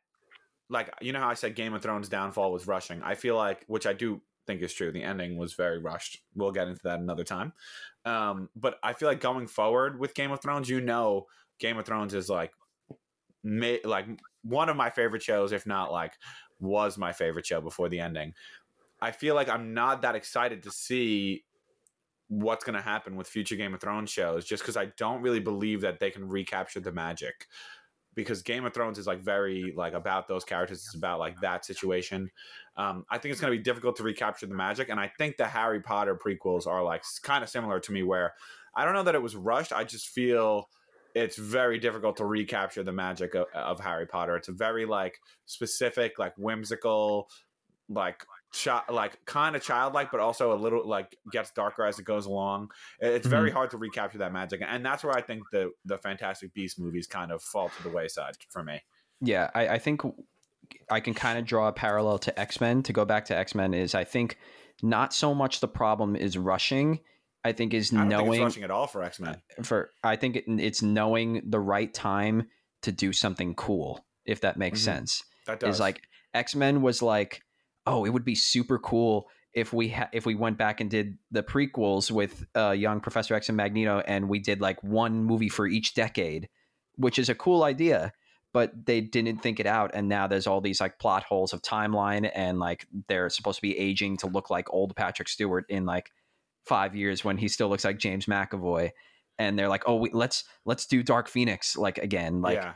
[0.70, 3.02] like you know how I said Game of Thrones downfall was rushing.
[3.04, 4.92] I feel like, which I do think is true.
[4.92, 6.22] The ending was very rushed.
[6.36, 7.54] We'll get into that another time.
[8.06, 11.28] Um, but I feel like going forward with Game of Thrones, you know,
[11.60, 12.52] Game of Thrones is like,
[13.44, 14.06] ma- like
[14.44, 16.14] one of my favorite shows, if not like
[16.60, 18.34] was my favorite show before the ending.
[19.02, 21.44] I feel like I'm not that excited to see
[22.30, 25.42] what's going to happen with future Game of Thrones shows just because I don't really
[25.42, 27.48] believe that they can recapture the magic
[28.16, 30.84] because Game of Thrones is like very like about those characters.
[30.86, 32.30] It's about like that situation.
[32.78, 35.38] Um, I think it's going to be difficult to recapture the magic, and I think
[35.38, 38.34] the Harry Potter prequels are like kind of similar to me, where
[38.76, 39.74] I don't know that it was rushed.
[39.74, 40.70] I just feel
[41.16, 44.36] it's very difficult to recapture the magic of, of Harry Potter.
[44.36, 47.30] It's a very like specific, like whimsical,
[47.90, 52.06] like chi- like kind of childlike, but also a little like gets darker as it
[52.06, 52.70] goes along.
[53.00, 53.58] It's very Mm-hmm.
[53.58, 57.08] hard to recapture that magic, and that's where I think the the Fantastic Beast movies
[57.08, 58.82] kind of fall to the wayside for me.
[59.22, 60.02] Yeah, I, I think
[60.90, 62.84] I can kind of draw a parallel to X Men.
[62.84, 64.38] To go back to X Men, is I think
[64.82, 67.00] not so much the problem is rushing.
[67.46, 69.42] I think is I don't think it's knowing rushing at all for X Men.
[69.64, 72.48] for I think it, it's knowing the right time
[72.84, 74.06] to do something cool.
[74.26, 74.84] If that makes Mhm.
[74.86, 76.02] sense, That does is like
[76.34, 77.42] X Men was like,
[77.86, 81.18] oh, it would be super cool if we ha- if we went back and did
[81.32, 85.50] the prequels with uh, young Professor X and Magneto, and we did like one movie
[85.50, 86.50] for each decade,
[86.96, 88.14] which is a cool idea.
[88.52, 91.62] But they didn't think it out, and now there's all these like plot holes of
[91.64, 95.86] timeline, and like they're supposed to be aging to look like old Patrick Stewart in
[95.86, 96.12] like
[96.66, 98.92] five years when he still looks like James McAvoy,
[99.40, 102.74] and they're like, oh, we, let's let's do Dark Phoenix like again, like yeah,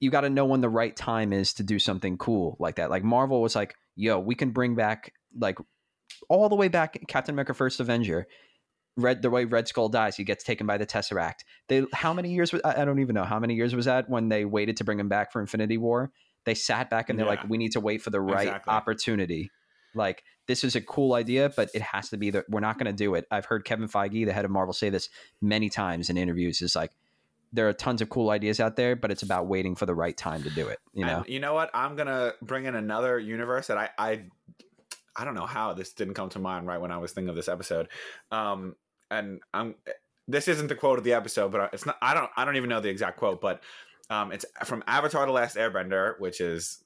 [0.00, 2.90] you got to know when the right time is to do something cool like that.
[2.90, 5.58] Like Marvel was like, yo, we can bring back like
[6.28, 8.26] all the way back Captain America: First Avenger.
[8.98, 11.44] Red the way Red Skull dies, he gets taken by the Tesseract.
[11.68, 14.28] They how many years was I don't even know how many years was that when
[14.28, 16.12] they waited to bring him back for Infinity War.
[16.44, 17.30] They sat back and they're Yeah.
[17.40, 18.70] like, we need to wait for the right Exactly.
[18.70, 19.50] opportunity.
[19.94, 22.86] Like this is a cool idea, but it has to be that we're not going
[22.86, 23.26] to do it.
[23.30, 25.08] I've heard Kevin Feige, the head of Marvel, say this
[25.40, 26.60] many times in interviews.
[26.60, 26.90] Is like
[27.52, 30.16] there are tons of cool ideas out there, but it's about waiting for the right
[30.16, 30.78] time to do it.
[30.94, 31.70] You know, And you know what?
[31.74, 34.24] I'm gonna bring in another universe that I I
[35.16, 37.36] I don't know how this didn't come to mind right when I was thinking of
[37.36, 37.88] this episode.
[38.30, 38.76] Um,
[39.10, 39.74] and I'm
[40.28, 41.98] this isn't the quote of the episode, but it's not.
[42.00, 43.62] I don't I don't even know the exact quote, but
[44.08, 46.82] um, it's from Avatar: The Last Airbender, which is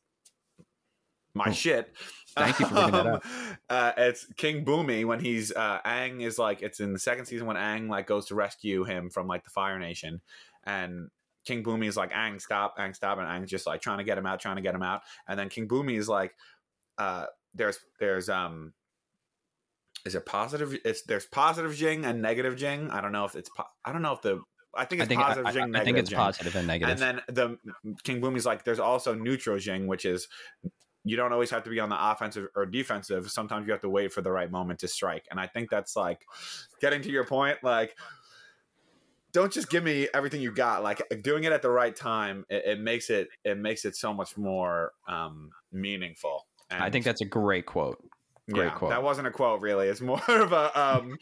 [1.35, 1.53] my Oh.
[1.53, 1.95] shit.
[2.37, 3.25] Thank you for bringing that Um, up.
[3.71, 7.47] Uh, it's King Bumi when he's uh, Aang is like it's in the second season
[7.47, 10.21] when Aang like goes to rescue him from like the Fire Nation,
[10.67, 11.09] and
[11.47, 14.19] King Bumi is like Aang, stop, Aang, stop, and Aang's just like trying to get
[14.19, 16.35] him out, trying to get him out, and then King Bumi is like,
[16.99, 18.73] uh, there's there's um.
[20.05, 20.77] Is it positive?
[20.85, 22.91] It's there's positive Jing and negative Jing.
[22.91, 23.49] I don't know if it's.
[23.57, 24.41] Po- I don't know if the.
[24.75, 25.63] I think I it's think positive I- Jing.
[25.63, 26.17] I negative think it's Jing.
[26.19, 27.01] positive and negative.
[27.03, 27.59] And then the
[28.05, 30.29] King Bumi's like, there's also neutral Jing, which is
[31.03, 33.31] you don't always have to be on the offensive or defensive.
[33.31, 35.25] Sometimes you have to wait for the right moment to strike.
[35.31, 36.21] And I think that's like
[36.81, 37.97] getting to your point, like
[39.37, 40.83] don't just give me everything you got.
[40.83, 44.15] Like doing it at the right time, it, it makes it it makes it so
[44.15, 46.47] much more um, meaningful.
[46.71, 48.03] And I think that's a great quote.
[48.51, 48.91] great yeah, quote.
[48.93, 49.89] That wasn't a quote, really.
[49.89, 51.19] It's more of a um,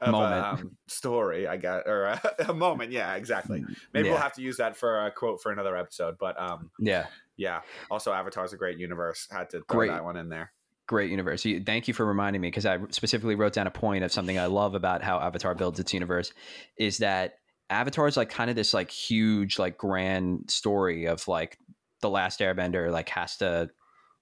[0.00, 0.32] of Moment.
[0.32, 1.48] a, um, story.
[1.48, 2.92] I got or a, a moment.
[2.92, 3.64] Yeah, exactly.
[3.92, 6.18] Maybe we'll have to use that for a quote for another episode.
[6.20, 7.62] But um, Yeah, yeah.
[7.90, 9.26] Also, Avatar's a great universe.
[9.28, 9.88] Had to throw Great.
[9.90, 10.52] that one in there.
[10.86, 11.44] great universe.
[11.64, 14.46] Thank you for reminding me because I specifically wrote down a point of something I
[14.46, 16.32] love about how Avatar builds its universe
[16.78, 17.38] is that
[17.70, 21.58] Avatar is like kind of this like huge like grand story of like
[22.00, 23.70] the last Airbender like has to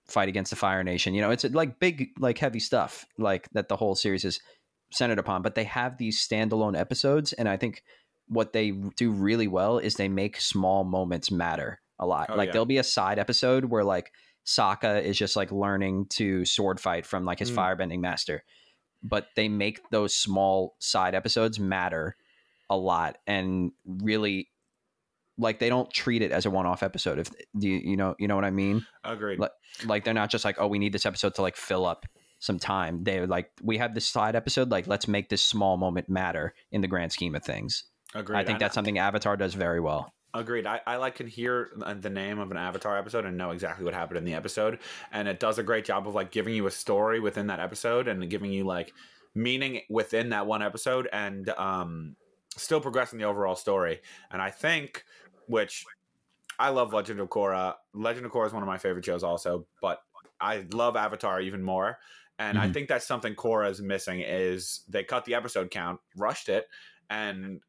[0.06, 1.14] fight against the Fire Nation.
[1.14, 4.40] You know, it's like big like heavy stuff like that the whole series is
[4.90, 5.42] centered upon.
[5.42, 7.82] But they have these standalone episodes, and I think
[8.28, 12.30] what they do really well is they make small moments matter a lot.
[12.30, 12.52] Oh, like yeah.
[12.52, 14.12] there'll be a side episode where like
[14.46, 17.56] Sokka is just like learning to sword fight from like his Mm.
[17.56, 18.44] firebending master.
[19.02, 22.16] But they make those small side episodes matter
[22.70, 24.48] a lot and really
[25.36, 28.28] like they don't treat it as a one-off episode if do you, you know you
[28.28, 28.86] know what I mean?
[29.02, 29.38] Agreed.
[29.38, 29.52] Let-
[29.84, 32.06] Like they're not just like, oh, we need this episode to like fill up
[32.38, 33.02] some time.
[33.02, 36.80] They're like, we have this side episode, like let's make this small moment matter in
[36.80, 37.84] the grand scheme of things.
[38.14, 38.38] Agreed.
[38.38, 40.12] I think that's something Avatar does very well.
[40.34, 40.66] Agreed.
[40.66, 43.94] I, I like can hear the name of an Avatar episode and know exactly what
[43.94, 44.78] happened in the episode,
[45.12, 48.08] and it does a great job of like giving you a story within that episode
[48.08, 48.92] and giving you like
[49.34, 52.16] meaning within that one episode, and um,
[52.56, 54.00] still progressing the overall story.
[54.30, 55.04] And I think,
[55.46, 55.84] which
[56.58, 57.74] I love Legend of Korra.
[57.92, 60.00] Legend of Korra is one of my favorite shows, also, but
[60.40, 61.98] I love Avatar even more.
[62.38, 62.72] And I Mhm.
[62.72, 66.68] think that's something Korra is missing is they cut the episode count, rushed it,
[67.08, 67.60] and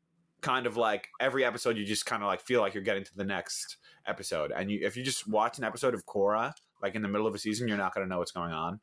[0.42, 3.16] kind of like every episode you just kind of like feel like you're getting to
[3.16, 7.02] the next episode and you if you just watch an episode of Korra like in
[7.02, 8.80] the middle of a season you're not going to know what's going on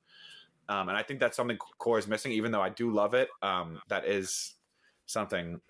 [0.68, 3.28] um, and I think that's something Korra is missing even though I do love it
[3.42, 4.56] um, that is
[5.06, 5.60] something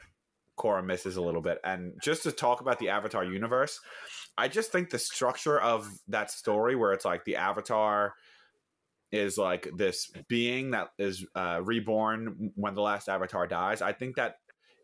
[0.59, 1.59] Korra misses a little bit.
[1.65, 3.81] And just to talk about the Avatar universe,
[4.37, 8.15] I just think the structure of that story, where it's like the Avatar
[9.11, 14.17] is like this being that is uh, reborn when the last Avatar dies, I think
[14.17, 14.37] that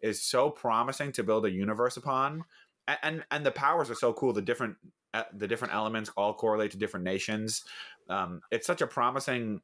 [0.02, 2.44] is so promising to build a universe upon.
[2.86, 4.32] And and, and the powers are so cool.
[4.32, 4.76] The different
[5.14, 7.64] uh, the different elements all correlate to different nations.
[8.10, 9.60] Um, it's such a promising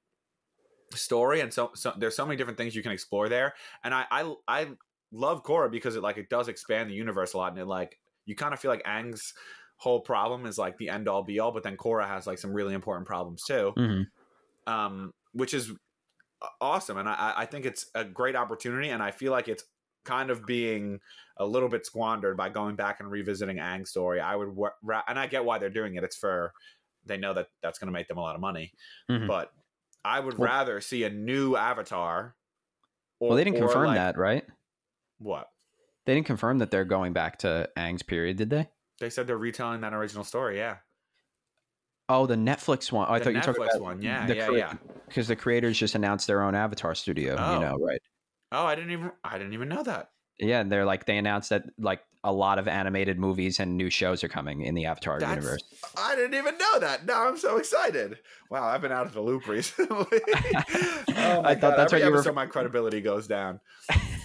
[0.95, 3.55] story, and so, so there's so many different things you can explore there.
[3.83, 4.69] And I I, I
[5.15, 7.99] love Korra because it like it does expand the universe a lot, and it like
[8.27, 9.33] you kind of feel like Aang's
[9.77, 12.53] whole problem is like the end all be all, but then Korra has like some
[12.53, 14.07] really important problems too, Mhm.
[14.67, 15.73] um, which is
[16.61, 16.97] awesome.
[16.99, 19.65] And I, I think it's a great opportunity, and I feel like it's
[20.05, 21.01] kind of being
[21.39, 24.21] a little bit squandered by going back and revisiting Aang's story.
[24.21, 26.05] I would, ra- and I get why they're doing it.
[26.05, 26.53] It's for
[27.07, 28.73] they know that that's going to make them a lot of money,
[29.11, 29.27] Mhm.
[29.27, 29.53] but
[30.05, 32.35] I would Well- rather see a new Avatar.
[33.21, 34.47] Or, well, they didn't confirm like- that, right?
[35.19, 35.49] What
[36.07, 38.69] They didn't confirm that they're going back to Aang's period, did they?
[39.01, 40.57] they said they're retelling that original story.
[40.59, 40.77] Yeah,
[42.09, 43.07] Oh, the Netflix one.
[43.09, 44.03] Oh, I the thought you were Netflix talking about one.
[44.03, 44.75] Yeah, the yeah, crea- yeah.
[45.09, 47.35] because the creators just announced their own Avatar studio.
[47.39, 47.55] Oh.
[47.55, 48.01] You know, right?
[48.53, 50.11] Oh, I didn't even I didn't even know that.
[50.39, 53.89] Yeah, and they're like they announced that like a lot of animated movies and new
[53.91, 55.63] shows are coming in the Avatar That's- universe.
[55.97, 57.07] I didn't even know that.
[57.07, 58.19] Now I'm so excited.
[58.51, 59.89] Wow, I've been out of the loop recently.
[61.17, 63.61] oh my I thought that's every what you were- episode my credibility goes down.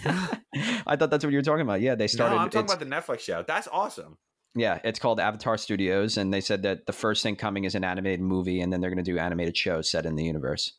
[0.88, 1.82] I thought that's what you were talking about.
[1.82, 2.36] Yeah, they started.
[2.36, 3.44] no, I'm talking about the Netflix show.
[3.48, 4.18] That's awesome.
[4.56, 7.84] yeah, it's called Avatar Studios, and they said that the first thing coming is an
[7.84, 10.74] animated movie, and then they're going to do animated shows set in the universe.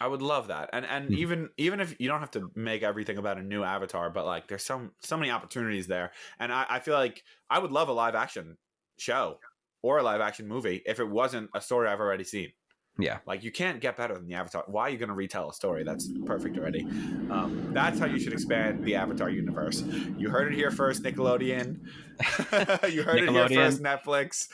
[0.00, 0.70] I would love that.
[0.72, 1.16] And and Mhm.
[1.18, 4.48] even even if you don't have to make everything about a new avatar, but like
[4.48, 6.10] there's some so many opportunities there.
[6.40, 8.56] And I, I feel like I would love a live action
[8.98, 9.38] show
[9.82, 12.50] or a live action movie if it wasn't a story I've already seen.
[12.96, 14.62] Yeah, Like you can't get better than the Avatar.
[14.68, 16.82] Why are you going to retell a story that's perfect already?
[17.28, 19.82] Um, that's how you should expand the Avatar universe.
[20.16, 21.80] You heard it here first, Nickelodeon.
[22.92, 24.46] you heard it here first, Netflix.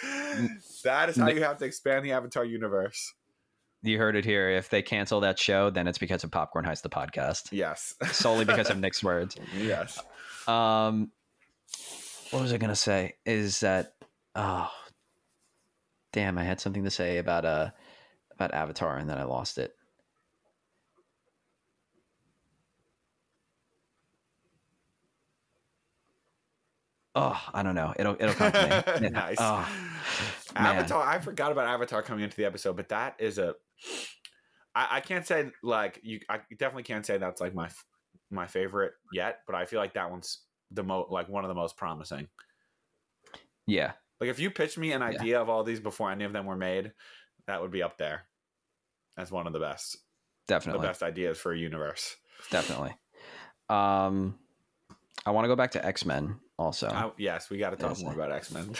[0.84, 3.12] That is how you have to expand the Avatar universe.
[3.82, 4.48] you heard it here.
[4.48, 7.94] If they cancel that show, then it's because of Popcorn Heist, the podcast, Yes.
[8.12, 9.36] solely because of Nick's words.
[9.58, 9.98] yes.
[10.48, 11.10] Um,
[12.30, 13.16] what was I gonna say?
[13.26, 13.92] Is that
[14.34, 14.70] oh,
[16.14, 16.38] damn!
[16.38, 17.70] I had something to say about uh
[18.40, 19.74] about Avatar, and then I lost it.
[27.14, 27.92] Oh, I don't know.
[27.98, 29.08] It'll it'll come to me.
[29.10, 29.36] Nice.
[29.40, 29.68] Oh.
[30.56, 31.06] Avatar.
[31.06, 33.54] I forgot about Avatar coming into the episode, but that is a.
[34.74, 36.20] I, I can't say like you.
[36.28, 37.68] I definitely can't say that's like my
[38.30, 40.38] my favorite yet, but I feel like that one's
[40.70, 42.28] the most like one of the most promising.
[43.66, 45.08] yeah, Like if you pitched me an Yeah.
[45.08, 46.92] idea of all these before any of them were made,
[47.48, 48.22] that would be up there
[49.20, 49.96] as one of the best,
[50.48, 50.80] definitely.
[50.82, 52.16] the best ideas for a universe.
[52.50, 52.94] definitely.
[53.68, 54.38] Um,
[55.26, 56.88] I want to go back to X Men also.
[56.88, 58.02] I- yes, we got to talk Yes.
[58.02, 58.72] more about X Men.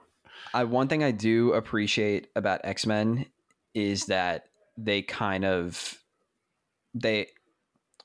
[0.54, 3.26] I one thing I do appreciate about X Men
[3.74, 4.46] is that
[4.78, 5.98] they kind of
[6.94, 7.28] they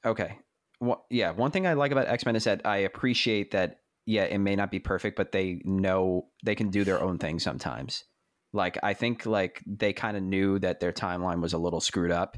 [0.06, 0.38] okay.
[0.80, 3.78] Well, yeah, one thing I like about X Men is that I appreciate that.
[4.08, 7.38] Yeah, it may not be perfect, but they know they can do their own thing
[7.40, 8.04] sometimes.
[8.54, 12.12] Like I think like they kind of knew that their timeline was a little screwed
[12.12, 12.38] up,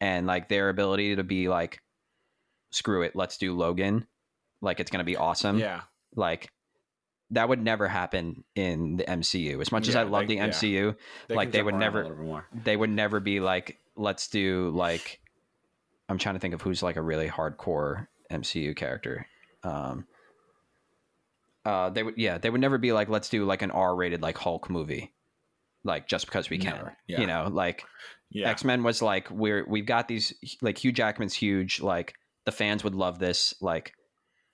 [0.00, 1.80] and like their ability to be like,
[2.70, 4.06] screw it, let's do Logan,
[4.60, 5.80] like it's gonna be awesome yeah,
[6.14, 6.50] like
[7.30, 9.60] that would never happen in the MCU.
[9.60, 10.46] As much as I love they- the yeah.
[10.48, 10.96] MCU,
[11.28, 12.46] Like, they would never- a little bit more.
[12.64, 15.20] they would never be like, let's do like
[16.08, 19.26] I'm trying to think of who's like a really hardcore MCU character.
[19.64, 20.06] Um
[21.64, 24.22] uh they would yeah, they would never be like, let's do like an R rated
[24.22, 25.12] like Hulk movie.
[25.84, 26.90] Like just because we can.
[27.06, 27.20] Yeah.
[27.20, 27.84] You know, like
[28.30, 32.14] Yeah, X Men was like we're we've got these like Hugh Jackman's huge like
[32.44, 33.92] the fans would love this like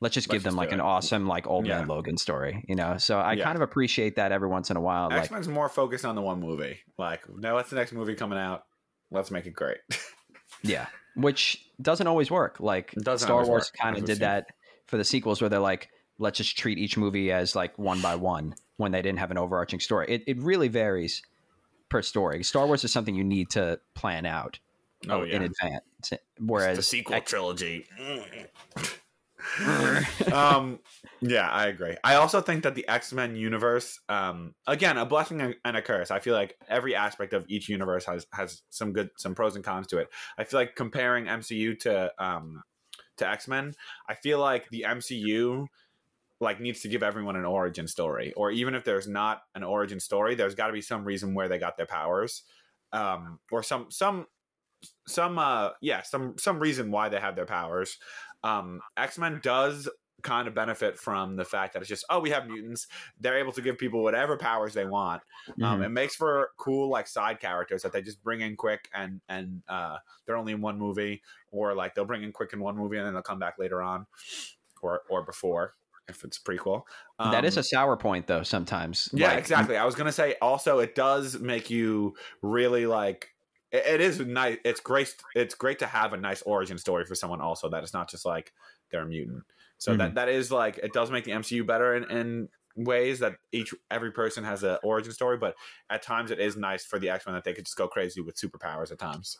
[0.00, 0.82] let's just Let's give them just like an it.
[0.82, 3.44] awesome like old man Logan story you know so I Yeah.
[3.44, 6.14] kind of appreciate that every once in a while X like Men's more focused on
[6.14, 6.78] the one movie.
[6.98, 8.64] Like, now what's the next movie coming out?
[9.10, 9.78] Let's make it great.
[10.62, 14.46] yeah which doesn't always work like Star Wars kind of did that
[14.86, 18.14] for the sequels where they're like let's just treat each movie as like one by
[18.16, 21.22] one when they didn't have an overarching story it, it really varies
[21.88, 24.58] per story Star Wars is something you need to plan out
[25.08, 27.86] oh in advance whereas the sequel X- trilogy.
[30.32, 30.80] um,
[31.20, 31.96] yeah, I agree.
[32.02, 35.82] I also think that the X Men universe, um, again, a blessing and- and a
[35.82, 36.10] curse.
[36.10, 39.64] I feel like every aspect of each universe has has some good, some pros and
[39.64, 40.08] cons to it.
[40.38, 42.62] I feel like comparing MCU to um
[43.18, 43.74] to X Men,
[44.08, 45.66] I feel like the MCU
[46.44, 50.00] like needs to give everyone an origin story, or even if there's not an origin
[50.00, 52.44] story, there's got to be some reason where they got their powers,
[52.92, 54.26] um, or some some
[55.06, 57.98] some uh yeah some some reason why they have their powers.
[58.42, 59.88] Um x-men does
[60.22, 62.86] kind of benefit from the fact that it's just oh we have mutants.
[63.18, 65.22] They're able to give people whatever powers they want.
[65.62, 65.86] Um, Mhm.
[65.86, 69.62] it makes for cool like side characters that they just bring in quick and and
[69.68, 72.96] uh, they're only in one movie or like they'll bring in quick in one movie
[72.96, 74.06] and then they'll come back later on
[74.82, 75.74] or or before
[76.08, 76.82] if it's prequel
[77.18, 78.42] that is Um, a sour point though.
[78.42, 79.08] Sometimes.
[79.12, 79.76] yeah, Like, exactly.
[79.76, 83.28] I was gonna say also it does make you really like.
[83.70, 84.58] It, it is nice.
[84.64, 85.14] It's great.
[85.34, 87.40] It's great to have a nice origin story for someone.
[87.40, 88.52] Also, that it's not just like
[88.90, 89.44] they're a mutant.
[89.78, 93.36] So that that is like it does make the MCU better in, in ways that
[93.52, 95.36] each every person has an origin story.
[95.36, 95.54] But
[95.90, 98.20] at times it is nice for the X Men that they could just go crazy
[98.20, 99.38] with superpowers at times.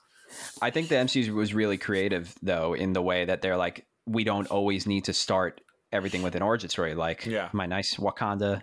[0.63, 4.25] I think the MCU was really creative though in the way that they're like, we
[4.25, 5.61] don't always need to start
[5.95, 6.95] everything with an origin story.
[6.95, 7.49] Like Yeah.
[7.53, 8.63] my nice Wakanda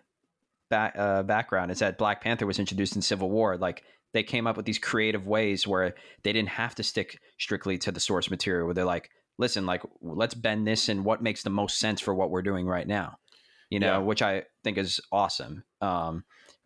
[0.70, 3.58] back, uh, background is that Black Panther was introduced in Civil War.
[3.58, 7.78] Like they came up with these creative ways where they didn't have to stick strictly
[7.80, 8.66] to the source material.
[8.66, 12.14] Where they're like, listen, like let's bend this and what makes the most sense for
[12.14, 13.18] what we're doing right now.
[13.70, 13.98] You know, Yeah.
[14.00, 15.64] which I think is awesome.
[15.80, 16.26] Um,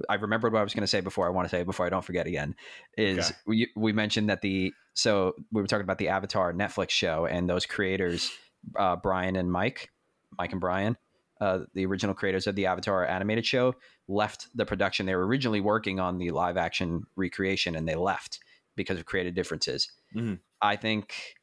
[0.09, 1.27] I remembered what I was going to say before.
[1.27, 2.55] I want to say before I don't forget again.
[2.97, 3.37] Is Okay.
[3.45, 7.47] we we mentioned that the so we were talking about the Avatar Netflix show and
[7.49, 8.31] those creators,
[8.77, 9.89] uh, Brian and Mike,
[10.37, 10.97] Mike and Brian,
[11.41, 13.75] uh, the original creators of the Avatar animated show,
[14.07, 15.05] left the production.
[15.05, 18.39] They were originally working on the live action recreation and they left
[18.75, 19.91] because of creative differences.
[20.15, 20.39] Mhm.
[20.61, 21.35] I think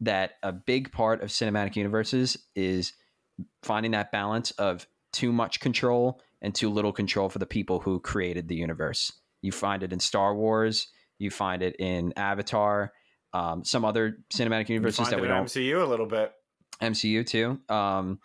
[0.00, 2.92] that a big part of cinematic universes is
[3.62, 7.98] finding that balance of too much control and too little control for the people who
[8.00, 9.12] created the universe.
[9.42, 10.88] You find it in Star Wars,
[11.18, 12.92] you find it in Avatar,
[13.32, 16.32] um, some other cinematic universes that we don't MCU a little bit.
[16.80, 17.60] MCU too.
[17.68, 18.20] Um,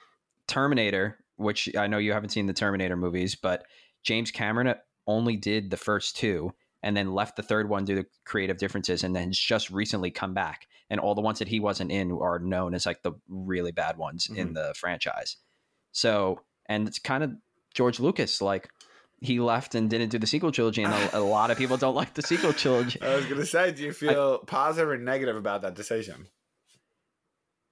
[0.52, 3.64] Terminator, which I know you haven't seen the Terminator movies, but
[4.04, 4.76] James Cameron
[5.08, 9.04] only did the first two and then left the third one due to creative differences
[9.06, 10.68] and then just recently come back.
[10.89, 13.95] And all the ones that he wasn't in are known as like the really bad
[13.95, 14.54] ones in mm-hmm.
[14.56, 15.38] the franchise.
[15.93, 17.32] So, and it's kind of
[17.74, 18.68] George Lucas, like
[19.22, 21.95] he left and didn't do the sequel trilogy, and a, a lot of people don't
[21.95, 23.02] like the sequel trilogy.
[23.02, 26.28] I was gonna say, do you feel positive or negative about that decision?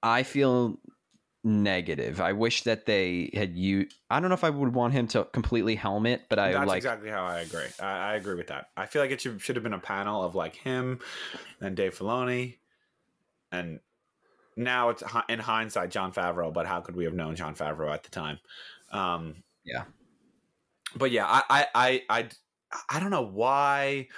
[0.02, 0.78] I feel
[1.42, 2.20] negative.
[2.20, 3.86] I wish that they had you.
[4.10, 6.76] I don't know if I would want him to completely helmet, but I That's like.
[6.78, 7.66] exactly how I agree.
[7.80, 8.70] I, I agree with that.
[8.76, 11.00] I feel like it should should have been a panel of like him
[11.60, 12.56] and Dave Filoni,
[13.52, 13.80] and
[14.56, 16.52] now it's in hindsight Jon Favreau.
[16.52, 18.38] But how could we have known Jon Favreau at the time?
[18.92, 19.84] Um, Yeah.
[20.96, 22.28] But yeah, I I I I,
[22.88, 24.08] I don't know why.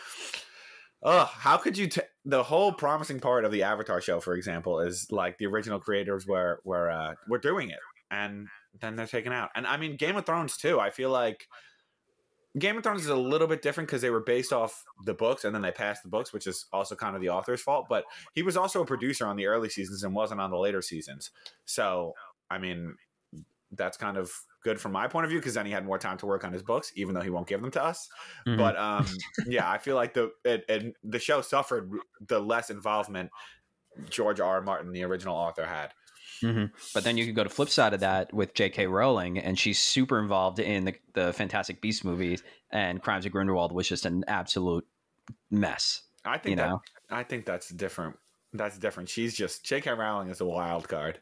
[1.03, 1.89] Ugh, how could you?
[1.89, 5.81] T- the whole promising part of the Avatar show, for example, is like the original
[5.81, 8.47] creators were were uh, were doing it, and
[8.81, 9.51] then they're taken out.
[9.55, 10.79] And I mean, Game of Thrones too.
[10.79, 11.49] I feel like
[12.59, 15.45] Game of Thrones is a little bit different because they were based off the books,
[15.45, 17.87] and then they passed the books, which is also kind of the author's fault.
[17.89, 18.05] But
[18.35, 21.31] he was also a producer on the early seasons and wasn't on the later seasons.
[21.65, 22.13] So
[22.51, 22.95] I mean,
[23.73, 24.31] that's kind of
[24.65, 26.53] good from my point of view because then he had more time to work on
[26.53, 28.09] his books, even though he won't give them to us.
[28.47, 28.59] Mhm.
[28.59, 29.07] But um,
[29.47, 31.91] yeah, I feel like the it, it, the show suffered
[32.29, 33.31] the less involvement
[34.09, 34.57] George R.
[34.57, 34.63] R.
[34.63, 35.93] Martin, the original author, had.
[36.43, 36.71] Mhm.
[36.95, 38.87] But then you could go to flip side of that with J.K.
[38.87, 43.73] Rowling, and she's super involved in the, the Fantastic Beast movies, and Crimes of Grindelwald
[43.73, 44.87] was just an absolute
[45.51, 46.03] mess.
[46.25, 48.17] I think You that know, I think that's different.
[48.53, 49.09] That's different.
[49.09, 49.93] She's just J.K.
[49.93, 51.21] Rowling is a wild card.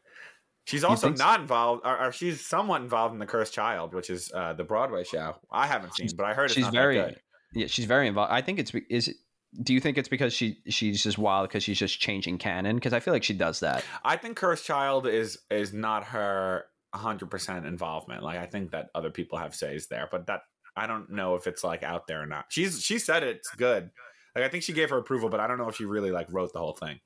[0.70, 1.16] She's also so?
[1.16, 4.62] not involved, or, or she's somewhat involved in the Cursed Child, which is uh, the
[4.62, 5.34] Broadway show.
[5.50, 7.16] I haven't seen, but I heard it's she's not very
[7.52, 8.32] yeah, she's very involved.
[8.32, 9.08] I think it's is.
[9.08, 9.16] It,
[9.64, 12.76] do you think it's because she she's just wild because she's just changing canon?
[12.76, 13.84] Because I feel like she does that.
[14.04, 18.22] I think Cursed Child is is not her 100% involvement.
[18.22, 20.42] Like I think that other people have says there, but that
[20.76, 22.46] I don't know if it's like out there or not.
[22.50, 23.90] She's she said it's good.
[24.36, 26.28] Like I think she gave her approval, but I don't know if she really like
[26.30, 27.00] wrote the whole thing.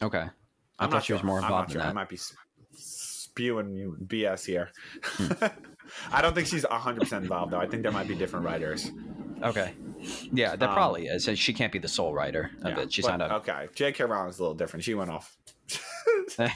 [0.00, 0.24] Okay.
[0.80, 1.88] I I'm thought not she was more involved not in sure.
[1.88, 2.18] I might be
[2.74, 4.70] spewing BS here.
[5.04, 5.32] Hmm.
[6.12, 7.58] I don't think she's 100% involved though.
[7.60, 8.90] I think there might be different writers.
[9.42, 9.72] Okay.
[10.32, 11.28] Yeah, there Um, probably is.
[11.38, 12.92] She can't be the sole writer of Yeah, it.
[12.92, 13.34] She's but- not a.
[13.36, 14.04] Okay, J.K.
[14.04, 14.84] Rowling's a little different.
[14.84, 15.36] She went off.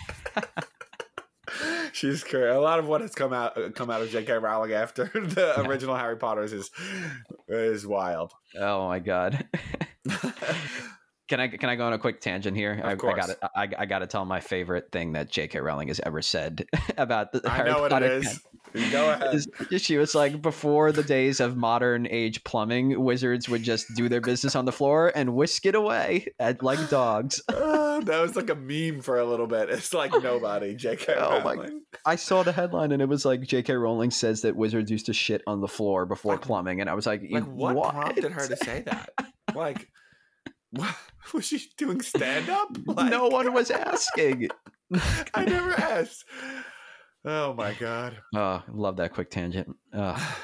[1.93, 4.33] She's cur- a lot of what has come out come out of J.K.
[4.39, 5.67] Rowling after the Yeah.
[5.67, 6.71] original Harry Potter's is
[7.49, 8.33] is wild.
[8.59, 9.47] Oh my god.
[11.29, 12.73] Can I can I go on a quick tangent here?
[12.75, 13.27] Of I, I course.
[13.27, 15.59] got to I, I got to tell my favorite thing that J.K.
[15.61, 16.67] Rowling has ever said
[16.99, 18.41] about the I Harry know what Potter it is.
[18.91, 19.81] Go ahead.
[19.81, 24.21] she was like, before the days of modern age plumbing, wizards would just do their
[24.21, 27.41] business on the floor and whisk it away at, like dogs.
[27.95, 29.71] Uh, that was like a meme for a little bit.
[29.71, 30.75] It's like nobody.
[30.77, 31.15] J.K.
[31.17, 31.83] Oh my- Rowling.
[32.05, 33.73] I saw the headline and it was like J.K.
[33.75, 37.07] Rowling says that wizards used to shit on the floor before plumbing, and I was
[37.07, 37.95] like, Like what, what?
[37.95, 39.11] prompted her to say that?
[39.55, 39.89] Like,
[40.77, 40.95] what,
[41.35, 42.77] was she doing stand up?
[42.87, 44.49] Like, no one was asking.
[45.35, 46.25] I never asked.
[47.25, 48.19] Oh my god.
[48.35, 49.75] Oh, love that quick tangent.
[49.93, 50.37] Ugh.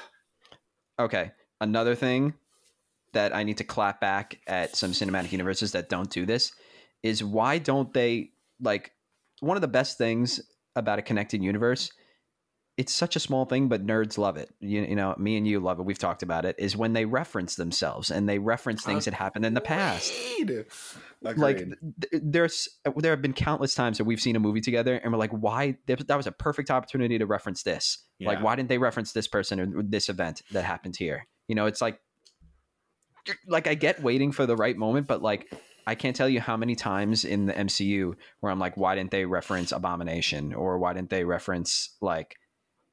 [0.99, 2.35] Okay, another thing
[3.13, 6.53] that I need to clap back at some cinematic universes that don't do this
[7.03, 8.93] is why don't they like
[9.41, 10.41] one of the best things
[10.77, 11.91] about a connected universe
[12.81, 14.49] it's such a small thing but nerds love it.
[14.59, 15.85] You, you know me and you love it.
[15.85, 19.45] We've talked about it is when they reference themselves and they reference things that happened
[19.45, 20.11] in the past.
[21.23, 21.43] Agreed.
[21.43, 25.13] like th- there's there have been countless times that we've seen a movie together and
[25.13, 27.99] we're like why that that was a perfect opportunity to reference this.
[28.19, 31.27] Like why didn't they reference this person or this event that happened here?
[31.49, 32.01] You know it's like
[33.47, 35.53] like i get waiting for the right moment but like
[35.87, 39.11] i can't tell you how many times in the mcu where i'm like why didn't
[39.11, 40.55] they reference abomination?
[40.55, 42.37] or why didn't they reference like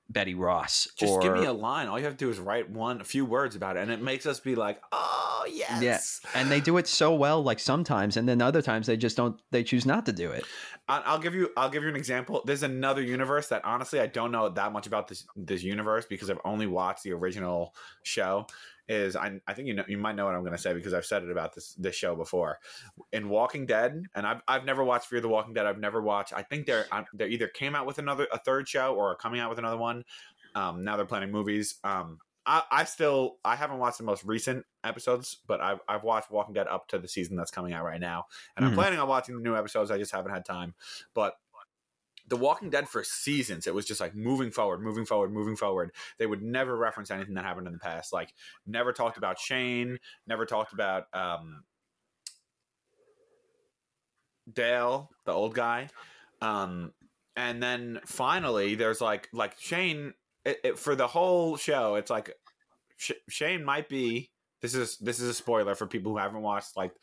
[0.09, 1.87] betty ross Just or give me a line.
[1.87, 4.01] All you have to do is write one, a few words about it, and it
[4.01, 8.27] makes us be like, "Oh yes." and they do it so well like sometimes and
[8.27, 10.45] then other times they just don't they choose not to do it
[10.89, 11.49] I'll give you.
[11.57, 12.41] I'll give you an example.
[12.45, 16.29] There's another universe that honestly I don't know that much about this this universe because
[16.29, 18.47] I've only watched the original show.
[18.87, 20.93] Is I, I think you know you might know what I'm going to say because
[20.93, 22.59] I've said it about this this show before.
[23.11, 25.65] In Walking Dead, and I've I've never watched Fear the Walking Dead.
[25.65, 26.31] I've never watched.
[26.31, 29.15] I think they're uh, they either came out with another a third show or are
[29.15, 30.05] coming out with another one.
[30.55, 31.79] Um, now they're planning movies.
[31.83, 36.31] Um, I, I still I haven't watched the most recent episodes, but I've I've watched
[36.31, 38.25] Walking Dead up to the season that's coming out right now,
[38.55, 38.75] and I'm Mhm.
[38.75, 39.91] planning on watching the new episodes.
[39.91, 40.73] I just haven't had time.
[41.13, 41.35] But
[42.27, 45.93] The Walking Dead for seasons, it was just like moving forward, moving forward, moving forward.
[46.17, 48.13] They would never reference anything that happened in the past.
[48.13, 48.33] Like
[48.65, 51.63] never talked about Shane, never talked about um,
[54.51, 55.89] Dale, the old guy.
[56.41, 56.93] Um,
[57.35, 60.13] and then finally, there's like like Shane
[60.47, 61.95] it, it, for the whole show.
[61.95, 62.33] It's like
[62.95, 64.31] Sh- Shane might be.
[64.61, 66.93] This is this is a spoiler for people who haven't watched like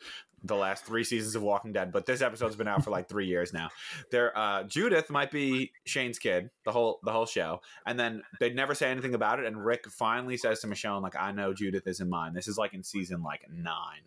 [0.43, 3.27] the last three seasons of Walking Dead, but this episode's been out for like three
[3.27, 3.69] years now.
[4.11, 8.51] There, uh, Judith might be Shane's kid the whole the whole show, and then they
[8.51, 9.45] never say anything about it.
[9.45, 12.73] And Rick finally says to Michonne, "Like I know Judith isn't mine." This is like
[12.73, 14.03] in season like nine,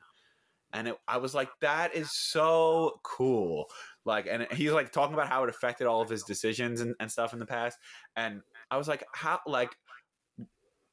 [0.72, 3.70] and it, I was like, "That is so cool!"
[4.04, 7.10] Like, and he's like talking about how it affected all of his decisions and, and
[7.10, 7.78] stuff in the past,
[8.16, 9.70] and I was like, "How like."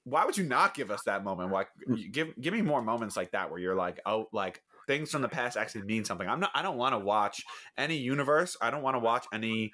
[0.07, 1.51] Why would you not give us that moment?
[1.51, 1.67] Like,
[2.11, 5.27] give give me more moments like that where you're like, oh, like things from the
[5.29, 6.27] past actually mean something.
[6.29, 6.51] I'm not.
[6.53, 7.41] I don't want to watch
[7.75, 8.55] any universe.
[8.61, 9.73] I don't want to watch any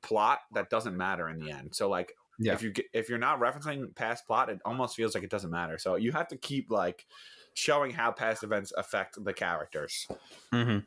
[0.00, 1.74] plot that doesn't matter in the end.
[1.74, 2.54] So like, Yeah.
[2.54, 5.76] if you if you're not referencing past plot, it almost feels like it doesn't matter.
[5.76, 7.04] So you have to keep like
[7.52, 10.08] showing how past events affect the characters.
[10.50, 10.78] hmm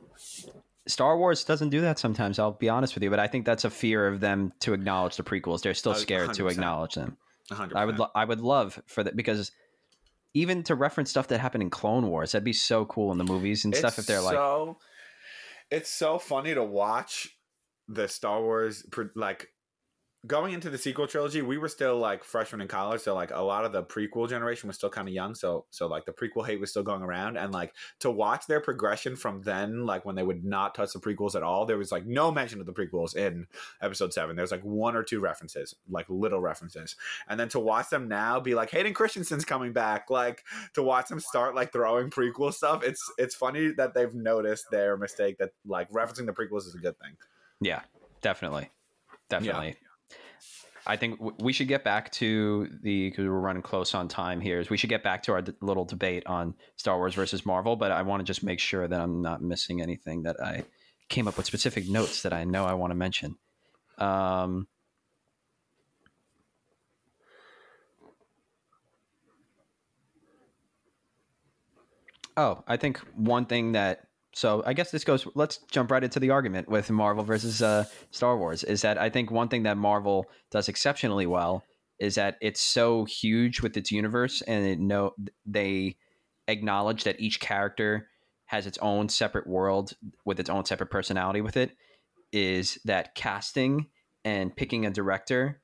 [0.88, 2.38] Star Wars doesn't do that sometimes.
[2.40, 5.16] I'll be honest with you, but I think that's a fear of them to acknowledge
[5.18, 5.62] the prequels.
[5.62, 6.52] They're still Uh, scared to 100%.
[6.52, 7.18] acknowledge them.
[7.52, 7.76] 100%.
[7.76, 9.52] I would, lo- I would love for that because
[10.34, 13.24] even to reference stuff that happened in Clone Wars, that'd be so cool in the
[13.24, 13.98] movies and stuff.
[13.98, 14.78] If they're like, so,
[15.72, 17.30] it's so funny to watch
[17.88, 19.48] the Star Wars like
[20.28, 21.42] going into the sequel trilogy.
[21.42, 24.68] We were still like freshmen in college, so like a lot of the prequel generation
[24.68, 25.36] was still kind of young.
[25.36, 28.60] So so like the prequel hate was still going around, and like to watch their
[28.60, 31.92] progression from then, like when they would not touch the prequels at all, there was
[31.92, 33.48] like no mention of the prequels in
[33.82, 34.36] Episode Seven.
[34.36, 36.96] There's like one or two references, like little references,
[37.28, 41.08] and then to watch them now be like Hayden Christensen's coming back, like to watch
[41.08, 42.84] them start like throwing prequel stuff.
[42.84, 46.80] It's it's funny that they've noticed their mistake that like referencing the prequels is a
[46.80, 47.16] good thing.
[47.62, 47.82] yeah,
[48.22, 48.70] definitely,
[49.30, 49.76] definitely.
[50.88, 54.60] I think we should get back to the because we're running close on time here.
[54.60, 57.76] Is we should get back to our d- little debate on Star Wars versus Marvel,
[57.76, 60.64] but I want to just make sure that I'm not missing anything that I
[61.10, 63.36] came up with specific notes that I know I want to mention.
[63.98, 64.68] Um,
[72.38, 74.05] oh, I think one thing that
[74.36, 75.26] so I guess this goes.
[75.34, 78.66] Let's jump right into the argument with Marvel versus uh, Star Wars.
[78.66, 81.64] Is that I think one thing that Marvel does exceptionally well
[82.00, 85.14] is that it's so huge with its universe, and it know
[85.46, 85.96] they
[86.50, 88.10] acknowledge that each character
[88.48, 89.94] has its own separate world
[90.26, 91.40] with its own separate personality.
[91.40, 91.72] With it,
[92.34, 93.88] is that casting
[94.26, 95.62] and picking a director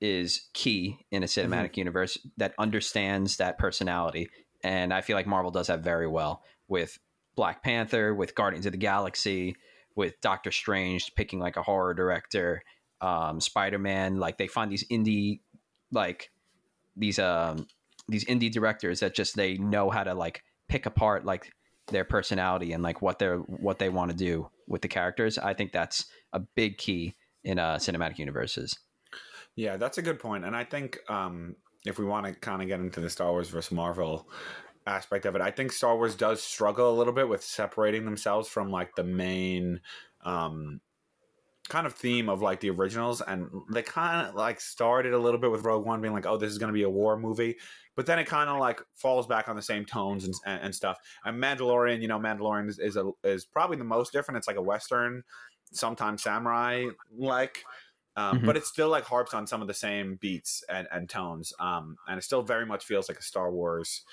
[0.00, 4.28] is key in a cinematic universe that understands that personality.
[4.64, 6.98] And I feel like Marvel does that very well with
[7.36, 9.56] Black Panther, with Guardians of the Galaxy,
[9.96, 12.62] with Doctor Strange picking like a horror director,
[13.00, 14.18] um, Spider Man.
[14.18, 15.40] Like they find these indie,
[15.92, 16.30] like
[16.96, 17.66] these um
[18.08, 21.52] these indie directors that just they know how to like pick apart like
[21.88, 25.38] their personality and like what they're what they want to do with the characters.
[25.38, 28.78] I think that's a big key in uh, cinematic universes.
[29.56, 30.20] Yeah, that's a good.
[30.24, 33.48] And I think um, if we want to kind of get into the Star Wars
[33.50, 34.28] versus Marvel
[34.86, 38.48] aspect of it, I think Star Wars does struggle a little bit with separating themselves
[38.48, 39.80] from like the main
[40.22, 40.80] um,
[41.68, 45.40] kind of theme of like the originals, and they kind of like started a little
[45.40, 47.56] bit with Rogue One being like, oh, this is going to be a war movie,
[47.96, 50.74] but then it kind of like falls back on the same tones and, and, and
[50.74, 50.98] stuff.
[51.24, 54.38] And Mandalorian, you know, Mandalorian is is, a, is probably the most different.
[54.38, 55.22] It's like a western,
[55.72, 57.64] sometimes samurai like.
[58.16, 58.46] Um, Mhm.
[58.46, 61.96] But it still like harps on some of the same beats and, and tones, um,
[62.06, 64.04] and it still very much feels like a Star Wars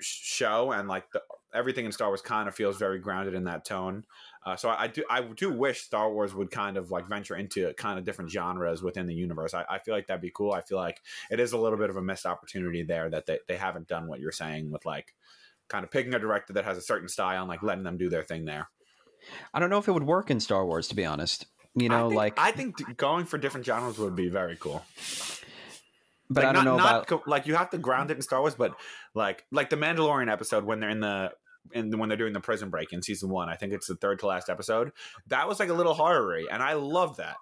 [0.00, 1.22] show, and like the,
[1.54, 4.04] everything in Star Wars kind of feels very grounded in that tone.
[4.44, 7.36] Uh, so I, I do I do wish Star Wars would kind of like venture
[7.36, 9.54] into kind of different genres within the universe.
[9.54, 10.52] I, I feel like that'd be cool.
[10.52, 13.38] I feel like it is a little bit of a missed opportunity there that they,
[13.48, 15.14] they haven't done what you're saying with like
[15.68, 18.08] kind of picking a director that has a certain style and like letting them do
[18.08, 18.68] their thing there.
[19.52, 21.46] I don't know if it would work in Star Wars, to be honest.
[21.74, 24.84] You know, I think, like, I think going for different genres would be very cool.
[26.30, 27.06] But Like, I don't not, know not about.
[27.06, 28.74] co- like you have to ground it in Star Wars, but
[29.14, 31.32] like like the Mandalorian episode when they're in the
[31.72, 33.48] in when they're doing the prison break in season one.
[33.48, 34.92] I think it's the third to last episode.
[35.26, 37.36] That was like a little horror-y, and I love that.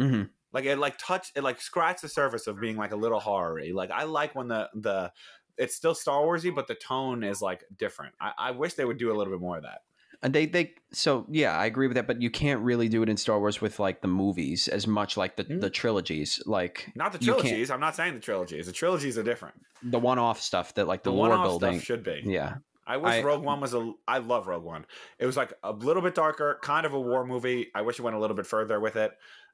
[0.00, 0.30] Mhm.
[0.52, 3.70] Like it like touch it like scratched the surface of being like a little horror-y.
[3.72, 5.12] Like I like when the the
[5.56, 8.14] it's still Star Warsy, but the tone is like different.
[8.20, 9.82] I, I wish they would do a little bit more of that.
[10.22, 13.08] And they they so yeah, I agree with that, but you can't really do it
[13.08, 15.60] in Star Wars with like the movies as much like the, Mm.
[15.60, 17.70] the trilogies, like Not the trilogies.
[17.70, 18.66] I'm not saying the trilogies.
[18.66, 19.54] The trilogies are different.
[19.82, 21.74] the one off stuff that like the, The lore building.
[21.78, 22.22] stuff should be.
[22.26, 22.56] yeah.
[22.86, 23.92] I wish I- Rogue One was a.
[24.08, 24.84] I love Rogue One.
[25.18, 27.68] It was like a little bit darker, kind of a war movie.
[27.74, 29.12] I wish it went a little bit further with it.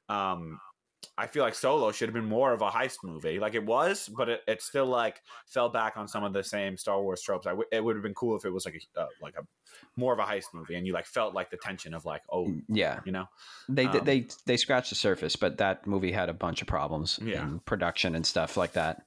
[0.09, 0.59] Um,
[1.19, 4.07] I feel like Solo should have been more of a heist movie, like it was,
[4.07, 7.45] but it, it still like fell back on some of the same Star Wars tropes.
[7.47, 9.43] I w- it would have been cool if it was like a uh, like a
[9.95, 12.51] more of a heist movie, and you like felt like the tension of like, oh,
[12.67, 12.99] Yeah.
[13.05, 13.25] you know,
[13.69, 17.19] They Um, they they scratched the surface, but that movie had a bunch of problems
[17.21, 17.43] Yeah.
[17.43, 19.03] in production and stuff like that.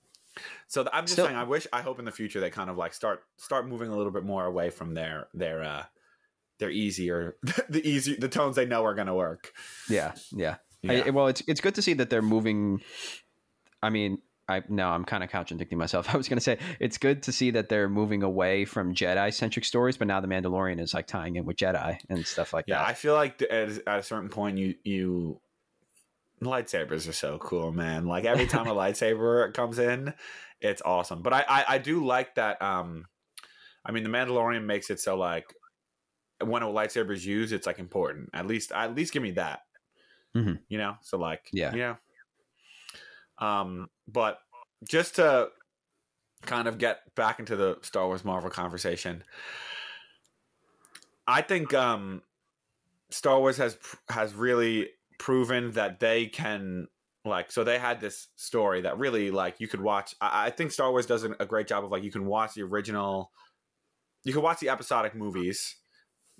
[0.68, 2.70] So th- I'm just Still- saying, I wish, I hope in the future they kind
[2.70, 5.84] of like start start moving a little bit more away from their their uh
[6.60, 7.36] their easier
[7.68, 9.52] the easy the tones they know are going to work.
[9.88, 10.56] Yeah, yeah.
[10.82, 11.02] Yeah.
[11.06, 12.80] I, well, it's it's good to see that they're moving.
[13.82, 14.18] I mean,
[14.50, 16.08] I no, I'm kind of contradicting myself.
[16.14, 19.32] I was going to say it's good to see that they're moving away from Jedi
[19.32, 22.66] centric stories, but now the Mandalorian is like tying in with Jedi and stuff like
[22.66, 22.72] that.
[22.72, 25.40] yeah, I feel like at, at a certain point you you
[26.42, 28.06] lightsabers are so cool, man.
[28.06, 30.12] Like every time a lightsaber comes in,
[30.60, 31.22] it's awesome.
[31.22, 32.60] But I, I I do like that.
[32.60, 33.06] Um,
[33.84, 35.54] I mean, the Mandalorian makes it so like
[36.42, 38.30] when a lightsaber is used, it's like important.
[38.34, 39.60] At least at least give me that.
[40.36, 40.60] Mhm.
[40.68, 41.74] You know, so like Yeah.
[41.74, 41.96] yeah.
[43.38, 44.38] Um, but
[44.88, 45.50] just to
[46.42, 49.24] kind of get back into the Star Wars Marvel conversation,
[51.26, 52.22] I think um,
[53.10, 53.78] Star Wars has
[54.08, 56.88] has really proven that they can
[57.24, 60.72] like so they had this story that really like you could watch I, I think
[60.72, 63.30] Star Wars does a great job of like you can watch the original
[64.24, 65.76] you can watch the episodic movies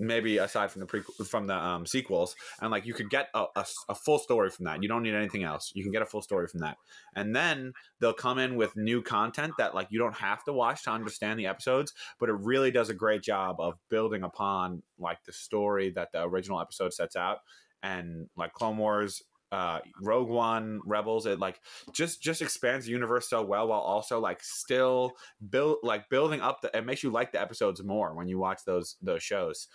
[0.01, 3.45] maybe aside from the pre from the um, sequels and like you could get a,
[3.55, 4.83] a, a full story from that.
[4.83, 5.71] You don't need anything else.
[5.75, 6.77] You can get a full story from that.
[7.15, 10.85] And then they'll come in with new content that like you don't have to watch
[10.85, 15.23] to understand the episodes but it really does a great job of building upon like
[15.25, 17.39] the story that the original episode sets out.
[17.83, 19.23] And like clone wars
[19.53, 21.61] uh rogue one rebels it like
[21.93, 25.13] just just expands the universe so well while also like still
[25.49, 28.61] build like building up the it makes you like the episodes more when you watch
[28.65, 29.67] those those shows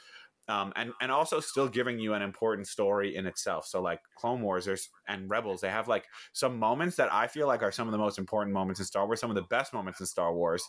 [0.47, 3.65] um, and and also still giving you an important story in itself.
[3.65, 7.47] So like Clone Wars, there's and Rebels, they have like some moments that I feel
[7.47, 9.73] like are some of the most important moments in Star Wars, some of the best
[9.73, 10.63] moments in Star Wars,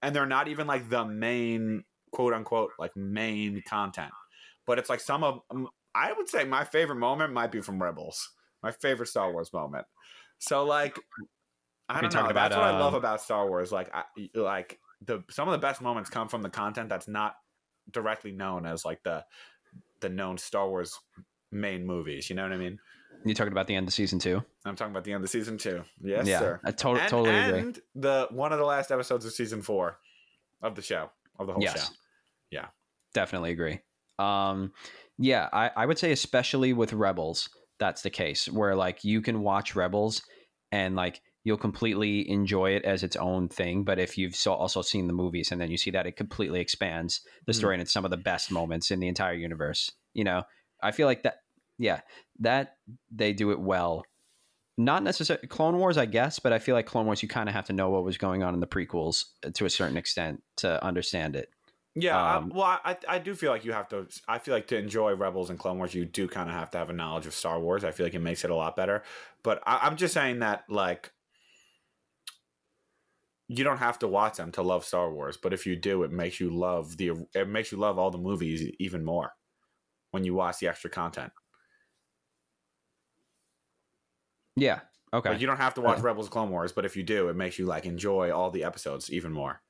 [0.00, 4.12] and they're not even like the main quote unquote like main content,
[4.66, 7.82] but it's like some of um, I would say my favorite moment might be from
[7.82, 8.30] Rebels,
[8.62, 9.86] my favorite Star Wars moment.
[10.38, 10.98] So like
[11.88, 12.20] I don't know.
[12.22, 13.70] That's about, what I love um, about Star Wars.
[13.72, 17.34] Like I like the some of the best moments come from the content that's not
[17.90, 19.24] directly known as like the
[20.00, 20.98] the known Star Wars
[21.50, 22.30] main movies.
[22.30, 22.78] You know what I mean?
[23.24, 24.42] You talking about the end of season two?
[24.64, 25.84] I'm talking about the end of season two.
[26.02, 26.60] Yes, yeah, sir.
[26.64, 27.60] I to- and, totally agree.
[27.60, 29.98] and the one of the last episodes of season four
[30.60, 31.86] of the show of the whole Yes.
[31.86, 31.94] show.
[32.50, 32.66] Yeah.
[33.14, 33.80] definitely agree.
[34.18, 34.72] Um,
[35.18, 37.48] yeah, I, I would say especially with Rebels,
[37.78, 40.22] that's the case where like you can watch Rebels
[40.70, 43.82] and like you'll completely enjoy it as its own thing.
[43.84, 46.60] But if you've so also seen the movies and then you see that it completely
[46.60, 47.56] expands the Mhm.
[47.56, 49.90] story and it's some of the best moments in the entire universe.
[50.14, 50.44] You know,
[50.82, 51.38] I feel like that.
[51.78, 52.02] Yeah,
[52.40, 52.76] that
[53.10, 54.04] they do it well.
[54.78, 57.54] Not necessarily Clone Wars, I guess, but I feel like Clone Wars, you kind of
[57.54, 60.82] have to know what was going on in the prequels to a certain extent to
[60.84, 61.50] understand it.
[61.94, 64.08] Yeah, I- Um, well, I I do feel like you have to.
[64.26, 66.78] I feel like to enjoy Rebels and Clone Wars, you do kind of have to
[66.78, 67.84] have a knowledge of Star Wars.
[67.84, 69.02] I feel like it makes it a lot better.
[69.42, 71.12] But I, I'm just saying that like
[73.48, 75.36] you don't have to watch them to love Star Wars.
[75.36, 77.26] But if you do, it makes you love the.
[77.34, 79.32] It makes you love all the movies even more
[80.12, 81.32] when you watch the extra content.
[84.56, 84.80] Yeah.
[85.12, 85.30] Okay.
[85.30, 86.02] Like you don't have to watch Uh.
[86.02, 89.10] Rebels Clone Wars, but if you do, it makes you like enjoy all the episodes
[89.12, 89.62] even more.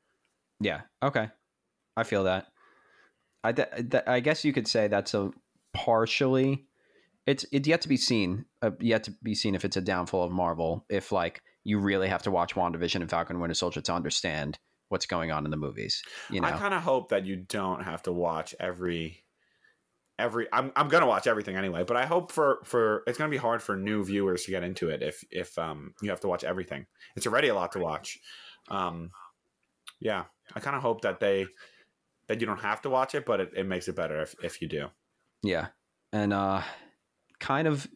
[0.60, 0.82] Yeah.
[1.02, 1.30] Okay.
[1.96, 2.46] I feel that.
[3.44, 5.30] I th- th- I guess you could say that's a
[5.72, 6.66] partially.
[7.26, 8.46] It's it's yet to be seen.
[8.60, 10.84] Uh, yet to be seen if it's a downfall of Marvel.
[10.88, 15.06] If like you really have to watch WandaVision and Falcon Winter Soldier to understand what's
[15.06, 16.02] going on in the movies.
[16.30, 16.48] You know.
[16.48, 19.24] I kind of hope that you don't have to watch every
[20.18, 23.30] every I'm I'm going to watch everything anyway, but I hope for for it's going
[23.30, 26.20] to be hard for new viewers to get into it if if um you have
[26.20, 26.86] to watch everything.
[27.16, 28.18] It's already a lot to watch.
[28.68, 29.10] Um
[30.00, 30.24] yeah,
[30.54, 31.46] I kind of hope that they
[32.32, 34.62] that you don't have to watch it, but it, it makes it better if if
[34.62, 34.86] you do.
[35.42, 35.66] Yeah.
[36.12, 36.62] And uh
[37.40, 37.86] kind of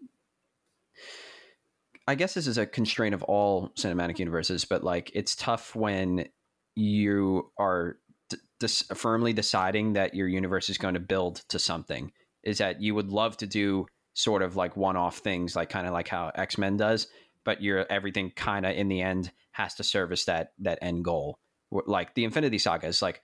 [2.07, 6.28] I guess this is a constraint of all cinematic universes, but like it's tough when
[6.74, 7.97] you are
[8.28, 12.12] d- firmly deciding that your universe is going to build to something.
[12.45, 15.95] Is that you would love to do sort of like one-off things, like kind of
[15.95, 17.07] like how X Men does,
[17.45, 21.39] but your everything kind of in the end has to service that that end goal.
[21.70, 23.22] Like the Infinity Saga is like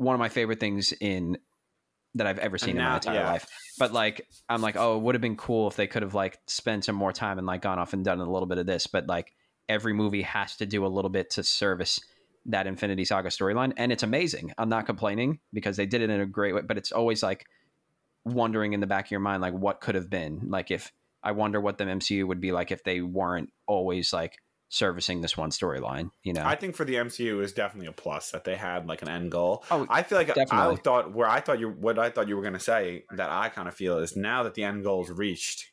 [0.00, 1.36] one of my favorite things in
[2.14, 3.30] that I've ever seen in my entire yeah.
[3.30, 3.46] life.
[3.78, 6.38] But like, I'm like, oh, it would have been cool if they could have like
[6.46, 8.86] spent some more time and like gone off and done a little bit of this.
[8.86, 9.34] But like,
[9.68, 12.00] every movie has to do a little bit to service
[12.46, 14.52] that Infinity Saga storyline, and it's amazing.
[14.56, 16.62] I'm not complaining because they did it in a great way.
[16.62, 17.44] But it's always like
[18.24, 20.46] wondering in the back of your mind, like, what could have been.
[20.48, 20.90] Like, if
[21.22, 24.38] I wonder what the MCU would be like if they weren't always like
[24.70, 26.10] servicing this one storyline.
[26.22, 26.44] You know?
[26.44, 29.30] I think for the MCU is definitely a plus that they had like an end
[29.30, 29.64] goal.
[29.70, 32.42] Oh, I feel like I thought where I thought you what I thought you were
[32.42, 35.10] going to say that I kind of feel is now that the end goal is
[35.10, 35.70] reached,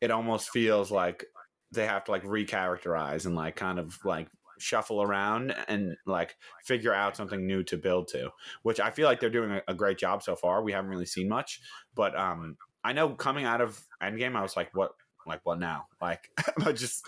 [0.00, 1.24] it almost feels like
[1.72, 6.92] they have to like recharacterize and like kind of like shuffle around and like figure
[6.92, 8.30] out something new to build to,
[8.62, 10.62] which I feel like they're doing a, a great job so far.
[10.62, 11.60] We haven't really seen much,
[11.94, 14.92] but um, I know coming out of Endgame, I was like, what,
[15.26, 15.86] like what now?
[16.00, 16.30] Like,
[16.64, 17.04] I just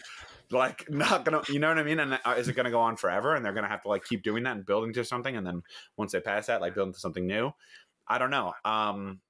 [0.50, 2.00] like not gonna, you know what I mean?
[2.00, 3.34] And uh, is it gonna go on forever?
[3.34, 5.62] And they're gonna have to like keep doing that and building to something, and then
[5.96, 7.52] once they pass that, like building to something new.
[8.08, 8.52] I don't know.
[8.64, 9.20] Um,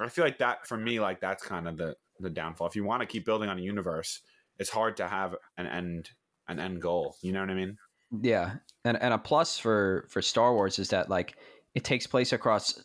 [0.00, 2.68] I feel like that for me, like that's kind of the the downfall.
[2.68, 4.20] If you want to keep building on a universe,
[4.58, 6.10] it's hard to have an end
[6.48, 7.16] an end goal.
[7.22, 7.76] You know what I mean?
[8.22, 11.36] Yeah, and and a plus for for Star Wars is that like
[11.74, 12.82] it takes place across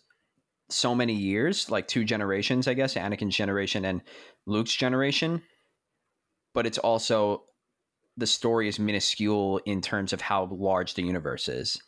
[0.69, 4.01] so many years, like two generations, I guess, Anakin's generation and
[4.45, 5.41] Luke's generation.
[6.53, 7.43] But it's also
[8.17, 11.81] the story is minuscule in terms of how large the universe is,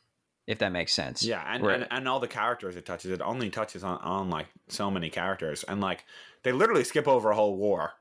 [0.47, 1.23] if that makes sense.
[1.23, 4.30] Yeah, and, Where- and and all the characters it touches, it only touches on on
[4.30, 6.05] like so many characters, and like
[6.43, 7.93] they literally skip over a whole war,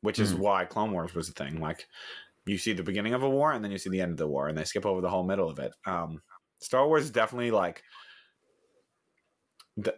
[0.00, 0.38] which is Mhm.
[0.38, 1.60] why Clone Wars was a thing.
[1.60, 1.86] Like
[2.46, 4.28] you see the beginning of a war, and then you see the end of the
[4.28, 5.72] war, and they skip over the whole middle of it.
[5.86, 6.22] Um,
[6.60, 7.82] Star Wars is definitely like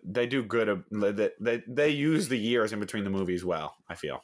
[0.03, 0.85] they do good.
[0.91, 3.77] They, they they use the years in between the movies well.
[3.89, 4.23] I feel.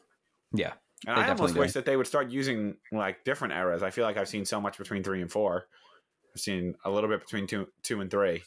[0.52, 0.74] Yeah,
[1.07, 3.82] And I almost definitely wish that they would start using like different eras.
[3.82, 5.66] I feel like I've seen so much between three and four.
[6.34, 8.42] I've seen a little bit between two two and three.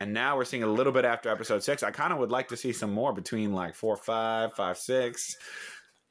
[0.00, 1.82] And now we're seeing a little bit after episode six.
[1.82, 5.36] I kind of would like to see some more between like four, five, five, six.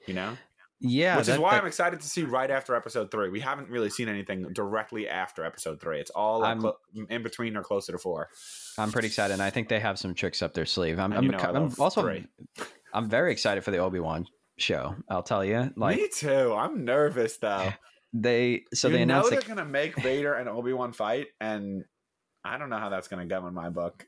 [0.07, 0.37] You know,
[0.79, 1.17] yeah.
[1.17, 3.29] which is why that- I'm excited to see right after episode three.
[3.29, 5.99] We haven't really seen anything directly after episode three.
[5.99, 6.43] It's all
[7.09, 8.29] in between or closer to four.
[8.77, 10.99] I'm pretty excited, and I think they have some tricks up their sleeve.
[10.99, 12.23] I'm, I'm, you know I'm also.
[12.93, 14.27] I'm very excited for the Obi Wan
[14.61, 14.95] show.
[15.09, 16.53] I'll tell you, like Me too.
[16.53, 17.71] I'm nervous though.
[18.13, 21.27] they so you they know announced they're like, gonna make Vader and Obi Wan fight,
[21.39, 21.83] and
[22.43, 24.05] I don't know how that's gonna go in my book.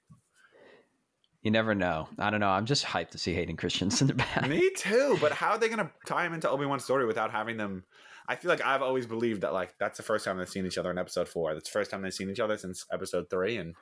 [1.43, 2.07] you never know.
[2.19, 2.49] I don't know.
[2.49, 4.47] I'm just hyped to see Hayden Christensen back.
[4.47, 7.57] Me too, but how are they gonna tie him into Obi Wan's story without having
[7.57, 7.83] them?
[8.27, 10.77] I feel like I've always believed that like that's the first time they've seen each
[10.77, 11.53] other in episode four.
[11.53, 13.75] That's the first time they've seen each other since episode three, and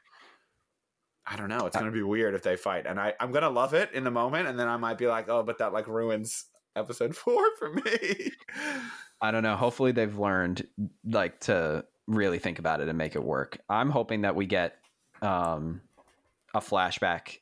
[1.26, 1.65] I don't know.
[1.67, 4.11] It's gonna be weird if they fight, and I I'm gonna love it in the
[4.11, 6.45] moment, and then I might be like, oh, but that like ruins
[6.76, 8.32] episode four for me.
[9.22, 9.55] I don't know.
[9.55, 10.65] Hopefully they've learned
[11.03, 13.59] like to really think about it and make it work.
[13.70, 14.76] I'm hoping that we get
[15.22, 15.82] um
[16.53, 17.39] a flashback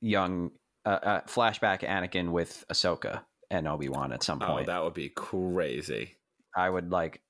[0.00, 0.50] young
[0.84, 4.66] uh, uh flashback Anakin with Ahsoka and Obi-Wan at some oh, point.
[4.66, 6.16] that would be crazy.
[6.56, 7.20] I would like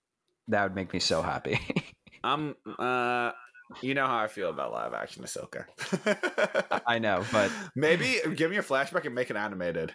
[0.49, 1.59] that would make me so happy.
[2.25, 3.33] I'm uh
[3.83, 5.65] you know how I feel about live action Ahsoka.
[6.87, 9.95] I know, but maybe give me a flashback and make it animated.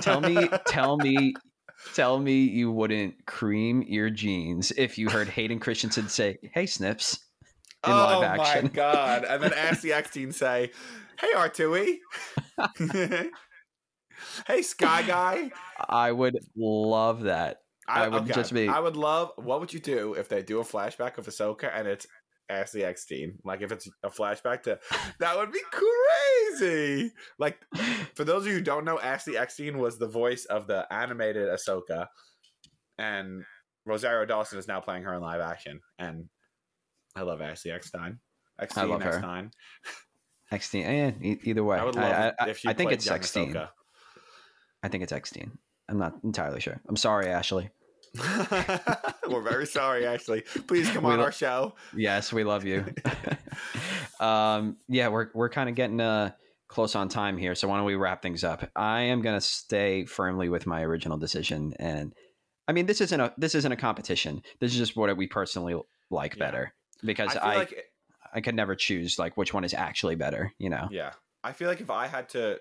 [0.00, 1.34] tell me tell me
[1.94, 7.18] tell me you wouldn't cream your jeans if you heard Hayden Christensen say, "Hey Snips."
[7.86, 8.64] in oh live action.
[8.64, 9.24] my god!
[9.24, 10.70] And then Ashley Eckstein say,
[11.20, 11.98] "Hey R2E,
[14.46, 15.50] hey Sky Guy."
[15.88, 17.58] I would love that.
[17.86, 19.32] I would just be- I would love.
[19.36, 22.06] What would you do if they do a flashback of Ahsoka and it's
[22.48, 23.38] Ashley Eckstein.
[23.44, 24.78] Like if it's a flashback to
[25.20, 27.12] that would be crazy.
[27.38, 27.58] Like
[28.14, 31.48] for those of you who don't know, Ashley Eckstein was the voice of the animated
[31.48, 32.06] Ahsoka,
[32.98, 33.44] and
[33.86, 35.80] Rosario Dawson is now playing her in live action.
[35.98, 36.28] And
[37.16, 38.18] I love Ashley Eckstein.
[38.60, 39.10] Eckstein, love her.
[39.14, 39.50] Eckstein.
[40.50, 40.84] Eckstein.
[40.84, 43.52] Eh, e- either way, I would love I, if she I think it's young Eckstein.
[43.54, 43.68] Ahsoka.
[44.82, 45.58] I think it's Eckstein.
[45.88, 46.80] I'm not entirely sure.
[46.88, 47.70] I'm sorry, Ashley.
[49.28, 50.42] We're very sorry, actually.
[50.66, 51.74] Please come We on lo- our show.
[51.96, 52.84] Yes, we love you.
[54.20, 56.30] um, yeah, we're we're kind of getting uh,
[56.68, 58.68] close on time here, so why don't we wrap things up?
[58.76, 62.14] I am gonna stay firmly with my original decision, and
[62.68, 64.42] I mean this isn't a this isn't a competition.
[64.60, 66.44] This is just what we personally like Yeah.
[66.44, 67.84] better because I I like
[68.34, 70.52] I could never choose like which one is actually better.
[70.58, 70.88] You know?
[70.90, 71.12] Yeah,
[71.42, 72.60] I feel like if I had to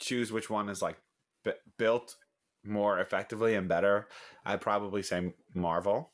[0.00, 0.96] choose which one is like
[1.44, 2.16] b- built
[2.64, 4.08] more effectively and better,
[4.44, 6.12] I'd probably say Marvel.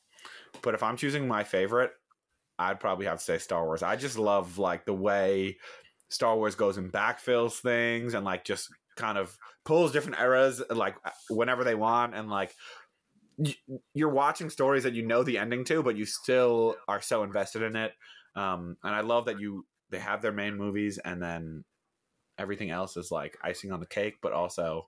[0.61, 1.91] But if I'm choosing my favorite,
[2.57, 3.83] I'd probably have to say Star Wars.
[3.83, 5.57] I just love like the way
[6.09, 10.95] Star Wars goes and backfills things and like just kind of pulls different eras like
[11.29, 12.53] whenever they want and like
[13.93, 17.61] you're watching stories that you know the ending to, but you still are so invested
[17.61, 17.91] in it.
[18.35, 21.63] Um, and I love that you they have their main movies and then
[22.37, 24.87] everything else is like icing on the cake, but also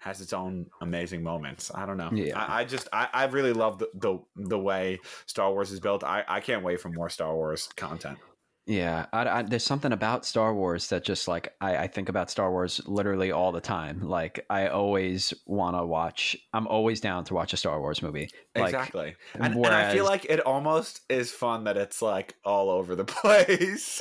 [0.00, 1.70] has its own amazing moments.
[1.74, 2.10] I don't know.
[2.12, 2.38] Yeah.
[2.38, 6.02] I, I just I, I really love the, the the way Star Wars is built.
[6.02, 8.18] I, I can't wait for more Star Wars content.
[8.66, 12.30] Yeah, I, I, there's something about Star Wars that just like I, I think about
[12.30, 14.00] Star Wars literally all the time.
[14.08, 16.36] Like I always want to watch.
[16.52, 18.30] I'm always down to watch a Star Wars movie.
[18.54, 19.16] Like, exactly.
[19.34, 23.04] And, and I feel like it almost is fun that it's like all over the
[23.06, 24.00] place.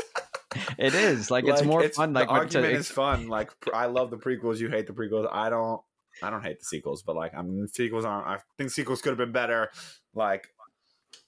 [0.78, 2.14] it is like, it's more fun.
[2.14, 3.28] Like the argument to, is fun.
[3.28, 4.60] Like I love the prequels.
[4.60, 5.28] You hate the prequels.
[5.32, 5.82] I don't.
[6.24, 8.28] I don't hate the sequels, but like I'm sequels aren't.
[8.28, 9.72] I think sequels could have been better.
[10.14, 10.48] Like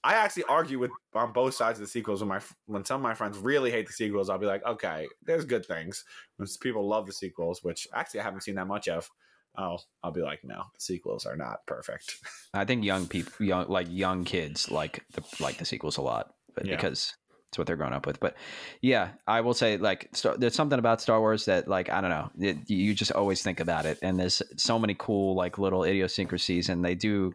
[0.04, 2.20] I actually argue with on both sides of the sequels.
[2.20, 5.06] When my when some of my friends really hate the sequels, I'll be like, okay,
[5.24, 6.04] there's good things.
[6.36, 9.08] When people love the sequels, which actually I haven't seen that much of,
[9.56, 12.16] oh, I'll be like, no, the sequels are not perfect.
[12.54, 16.34] I think young people, young like young kids, like the like the sequels a lot,
[16.54, 16.76] but Yeah.
[16.76, 17.14] because
[17.52, 18.18] it's what they're growing up with.
[18.18, 18.34] But
[18.80, 22.08] yeah, I will say like Star, there's something about Star Wars that like I don't
[22.08, 25.84] know, it, you just always think about it, and there's so many cool like little
[25.84, 27.34] idiosyncrasies, and they do.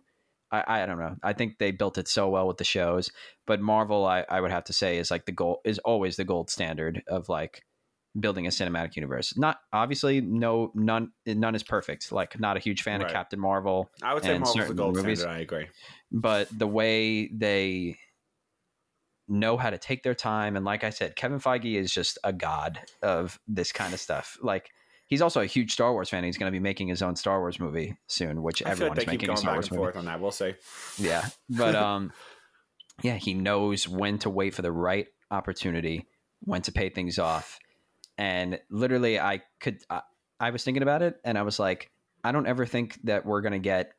[0.52, 1.16] I, I don't know.
[1.22, 3.12] I think they built it so well with the shows,
[3.46, 6.24] but Marvel, I, I would have to say, is like the goal is always the
[6.24, 7.64] gold standard of like
[8.20, 9.38] building a cinematic universe.
[9.38, 12.12] Not obviously, no, none, none is perfect.
[12.14, 13.08] Like, not a huge fan Right.
[13.08, 15.20] of Captain Marvel I would say Marvel's the gold movies.
[15.20, 15.38] standard.
[15.38, 15.68] I agree.
[16.12, 18.00] but the way they
[19.28, 22.32] know how to take their time and like i said kevin feige is just a
[22.32, 24.72] god of this kind of stuff like
[25.06, 27.40] he's also a huge star wars fan he's going to be making his own star
[27.40, 29.98] wars movie soon which I feel like everyone's making a star back wars and movie
[29.98, 30.22] on that.
[30.22, 30.54] We'll see.
[30.98, 32.14] yeah but um
[33.04, 36.06] yeah he knows when to wait for the right opportunity
[36.42, 37.60] when to pay things off
[38.18, 40.02] and literally i could I,
[40.40, 41.90] I was thinking about it and i was like
[42.24, 43.92] i don't ever think that we're going to get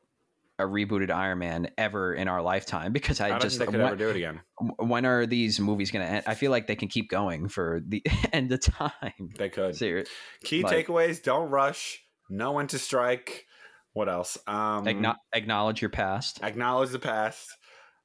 [0.58, 3.82] a rebooted iron man ever in our lifetime because i, I, just think they could
[3.82, 4.40] when- ever do it again.
[4.78, 6.24] when are these movies going to end?
[6.26, 8.02] I feel like they can keep going for the
[8.32, 9.30] end of time.
[9.36, 9.76] They could.
[9.76, 10.08] Serious.
[10.42, 12.02] Key Like- takeaways: Don't rush.
[12.28, 13.46] Know when to strike.
[13.92, 14.36] What else?
[14.46, 16.40] Um, Acknow- acknowledge your past.
[16.42, 17.48] acknowledge the past.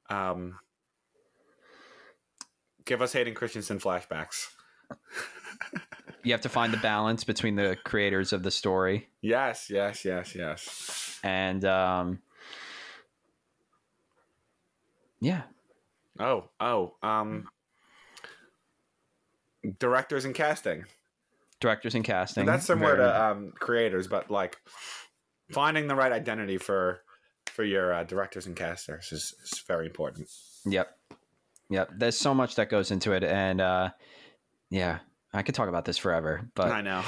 [0.08, 0.58] Um,
[2.86, 4.46] give us Hayden Christensen flashbacks.
[6.22, 10.34] You have to find the balance between the creators of the story Yes, yes, yes,
[10.34, 11.20] yes.
[11.22, 12.20] and um,
[15.24, 15.42] yeah,
[16.20, 16.94] Oh, oh.
[17.02, 17.48] Um,
[19.78, 20.84] directors and casting.
[21.60, 22.46] directors and casting.
[22.46, 24.56] that's similar Very- to um, creators, but like
[25.50, 27.00] finding the right identity for
[27.46, 30.28] for your uh, directors and casters is, is very important.
[30.66, 30.88] Yep.
[31.70, 31.90] Yep.
[31.98, 33.90] There's so much that goes into it, and uh,
[34.70, 34.98] yeah,
[35.32, 37.02] I could talk about this forever, but I know.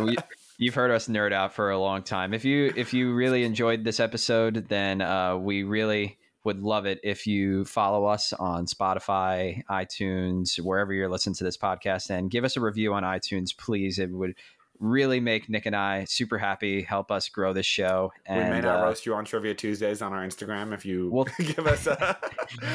[0.04, 0.16] we,
[0.58, 2.34] you've heard us nerd out for a long time.
[2.34, 7.00] If you if you really enjoyed this episode, then uh, we really would love it
[7.02, 12.44] if you follow us on Spotify, iTunes, wherever you're listening to this podcast, and give
[12.44, 13.98] us a review on iTunes, please.
[13.98, 14.36] It would
[14.78, 18.12] really make Nick and I super happy, help us grow this show.
[18.26, 21.10] And we may not uh, roast you on Trivia Tuesdays on our Instagram if you
[21.10, 22.16] will give us a.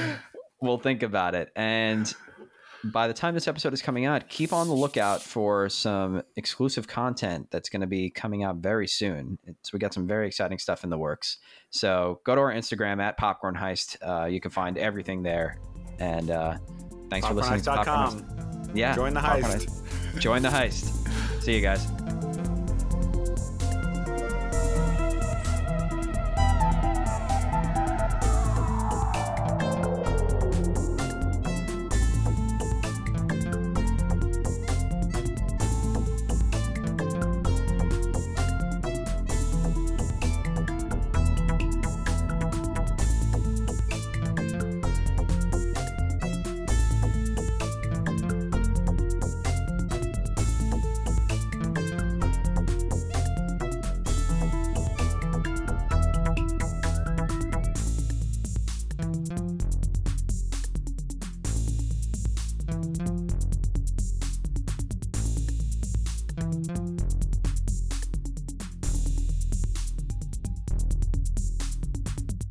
[0.62, 1.50] we'll think about it.
[1.56, 2.14] And
[2.86, 6.88] by the time this episode is coming out, keep on the lookout for some exclusive
[6.88, 9.38] content that's going to be coming out very soon.
[9.46, 11.38] It's, we got some very exciting stuff in the works.
[11.70, 13.98] So go to our Instagram at Popcorn Heist.
[14.02, 15.60] Uh, you can find everything there.
[16.00, 16.58] And uh,
[17.10, 18.76] thanks for listening to Popcorn Heist.
[18.76, 20.20] Yeah, Join the heist.
[20.20, 21.44] Join the heist.
[21.44, 22.21] See you guys.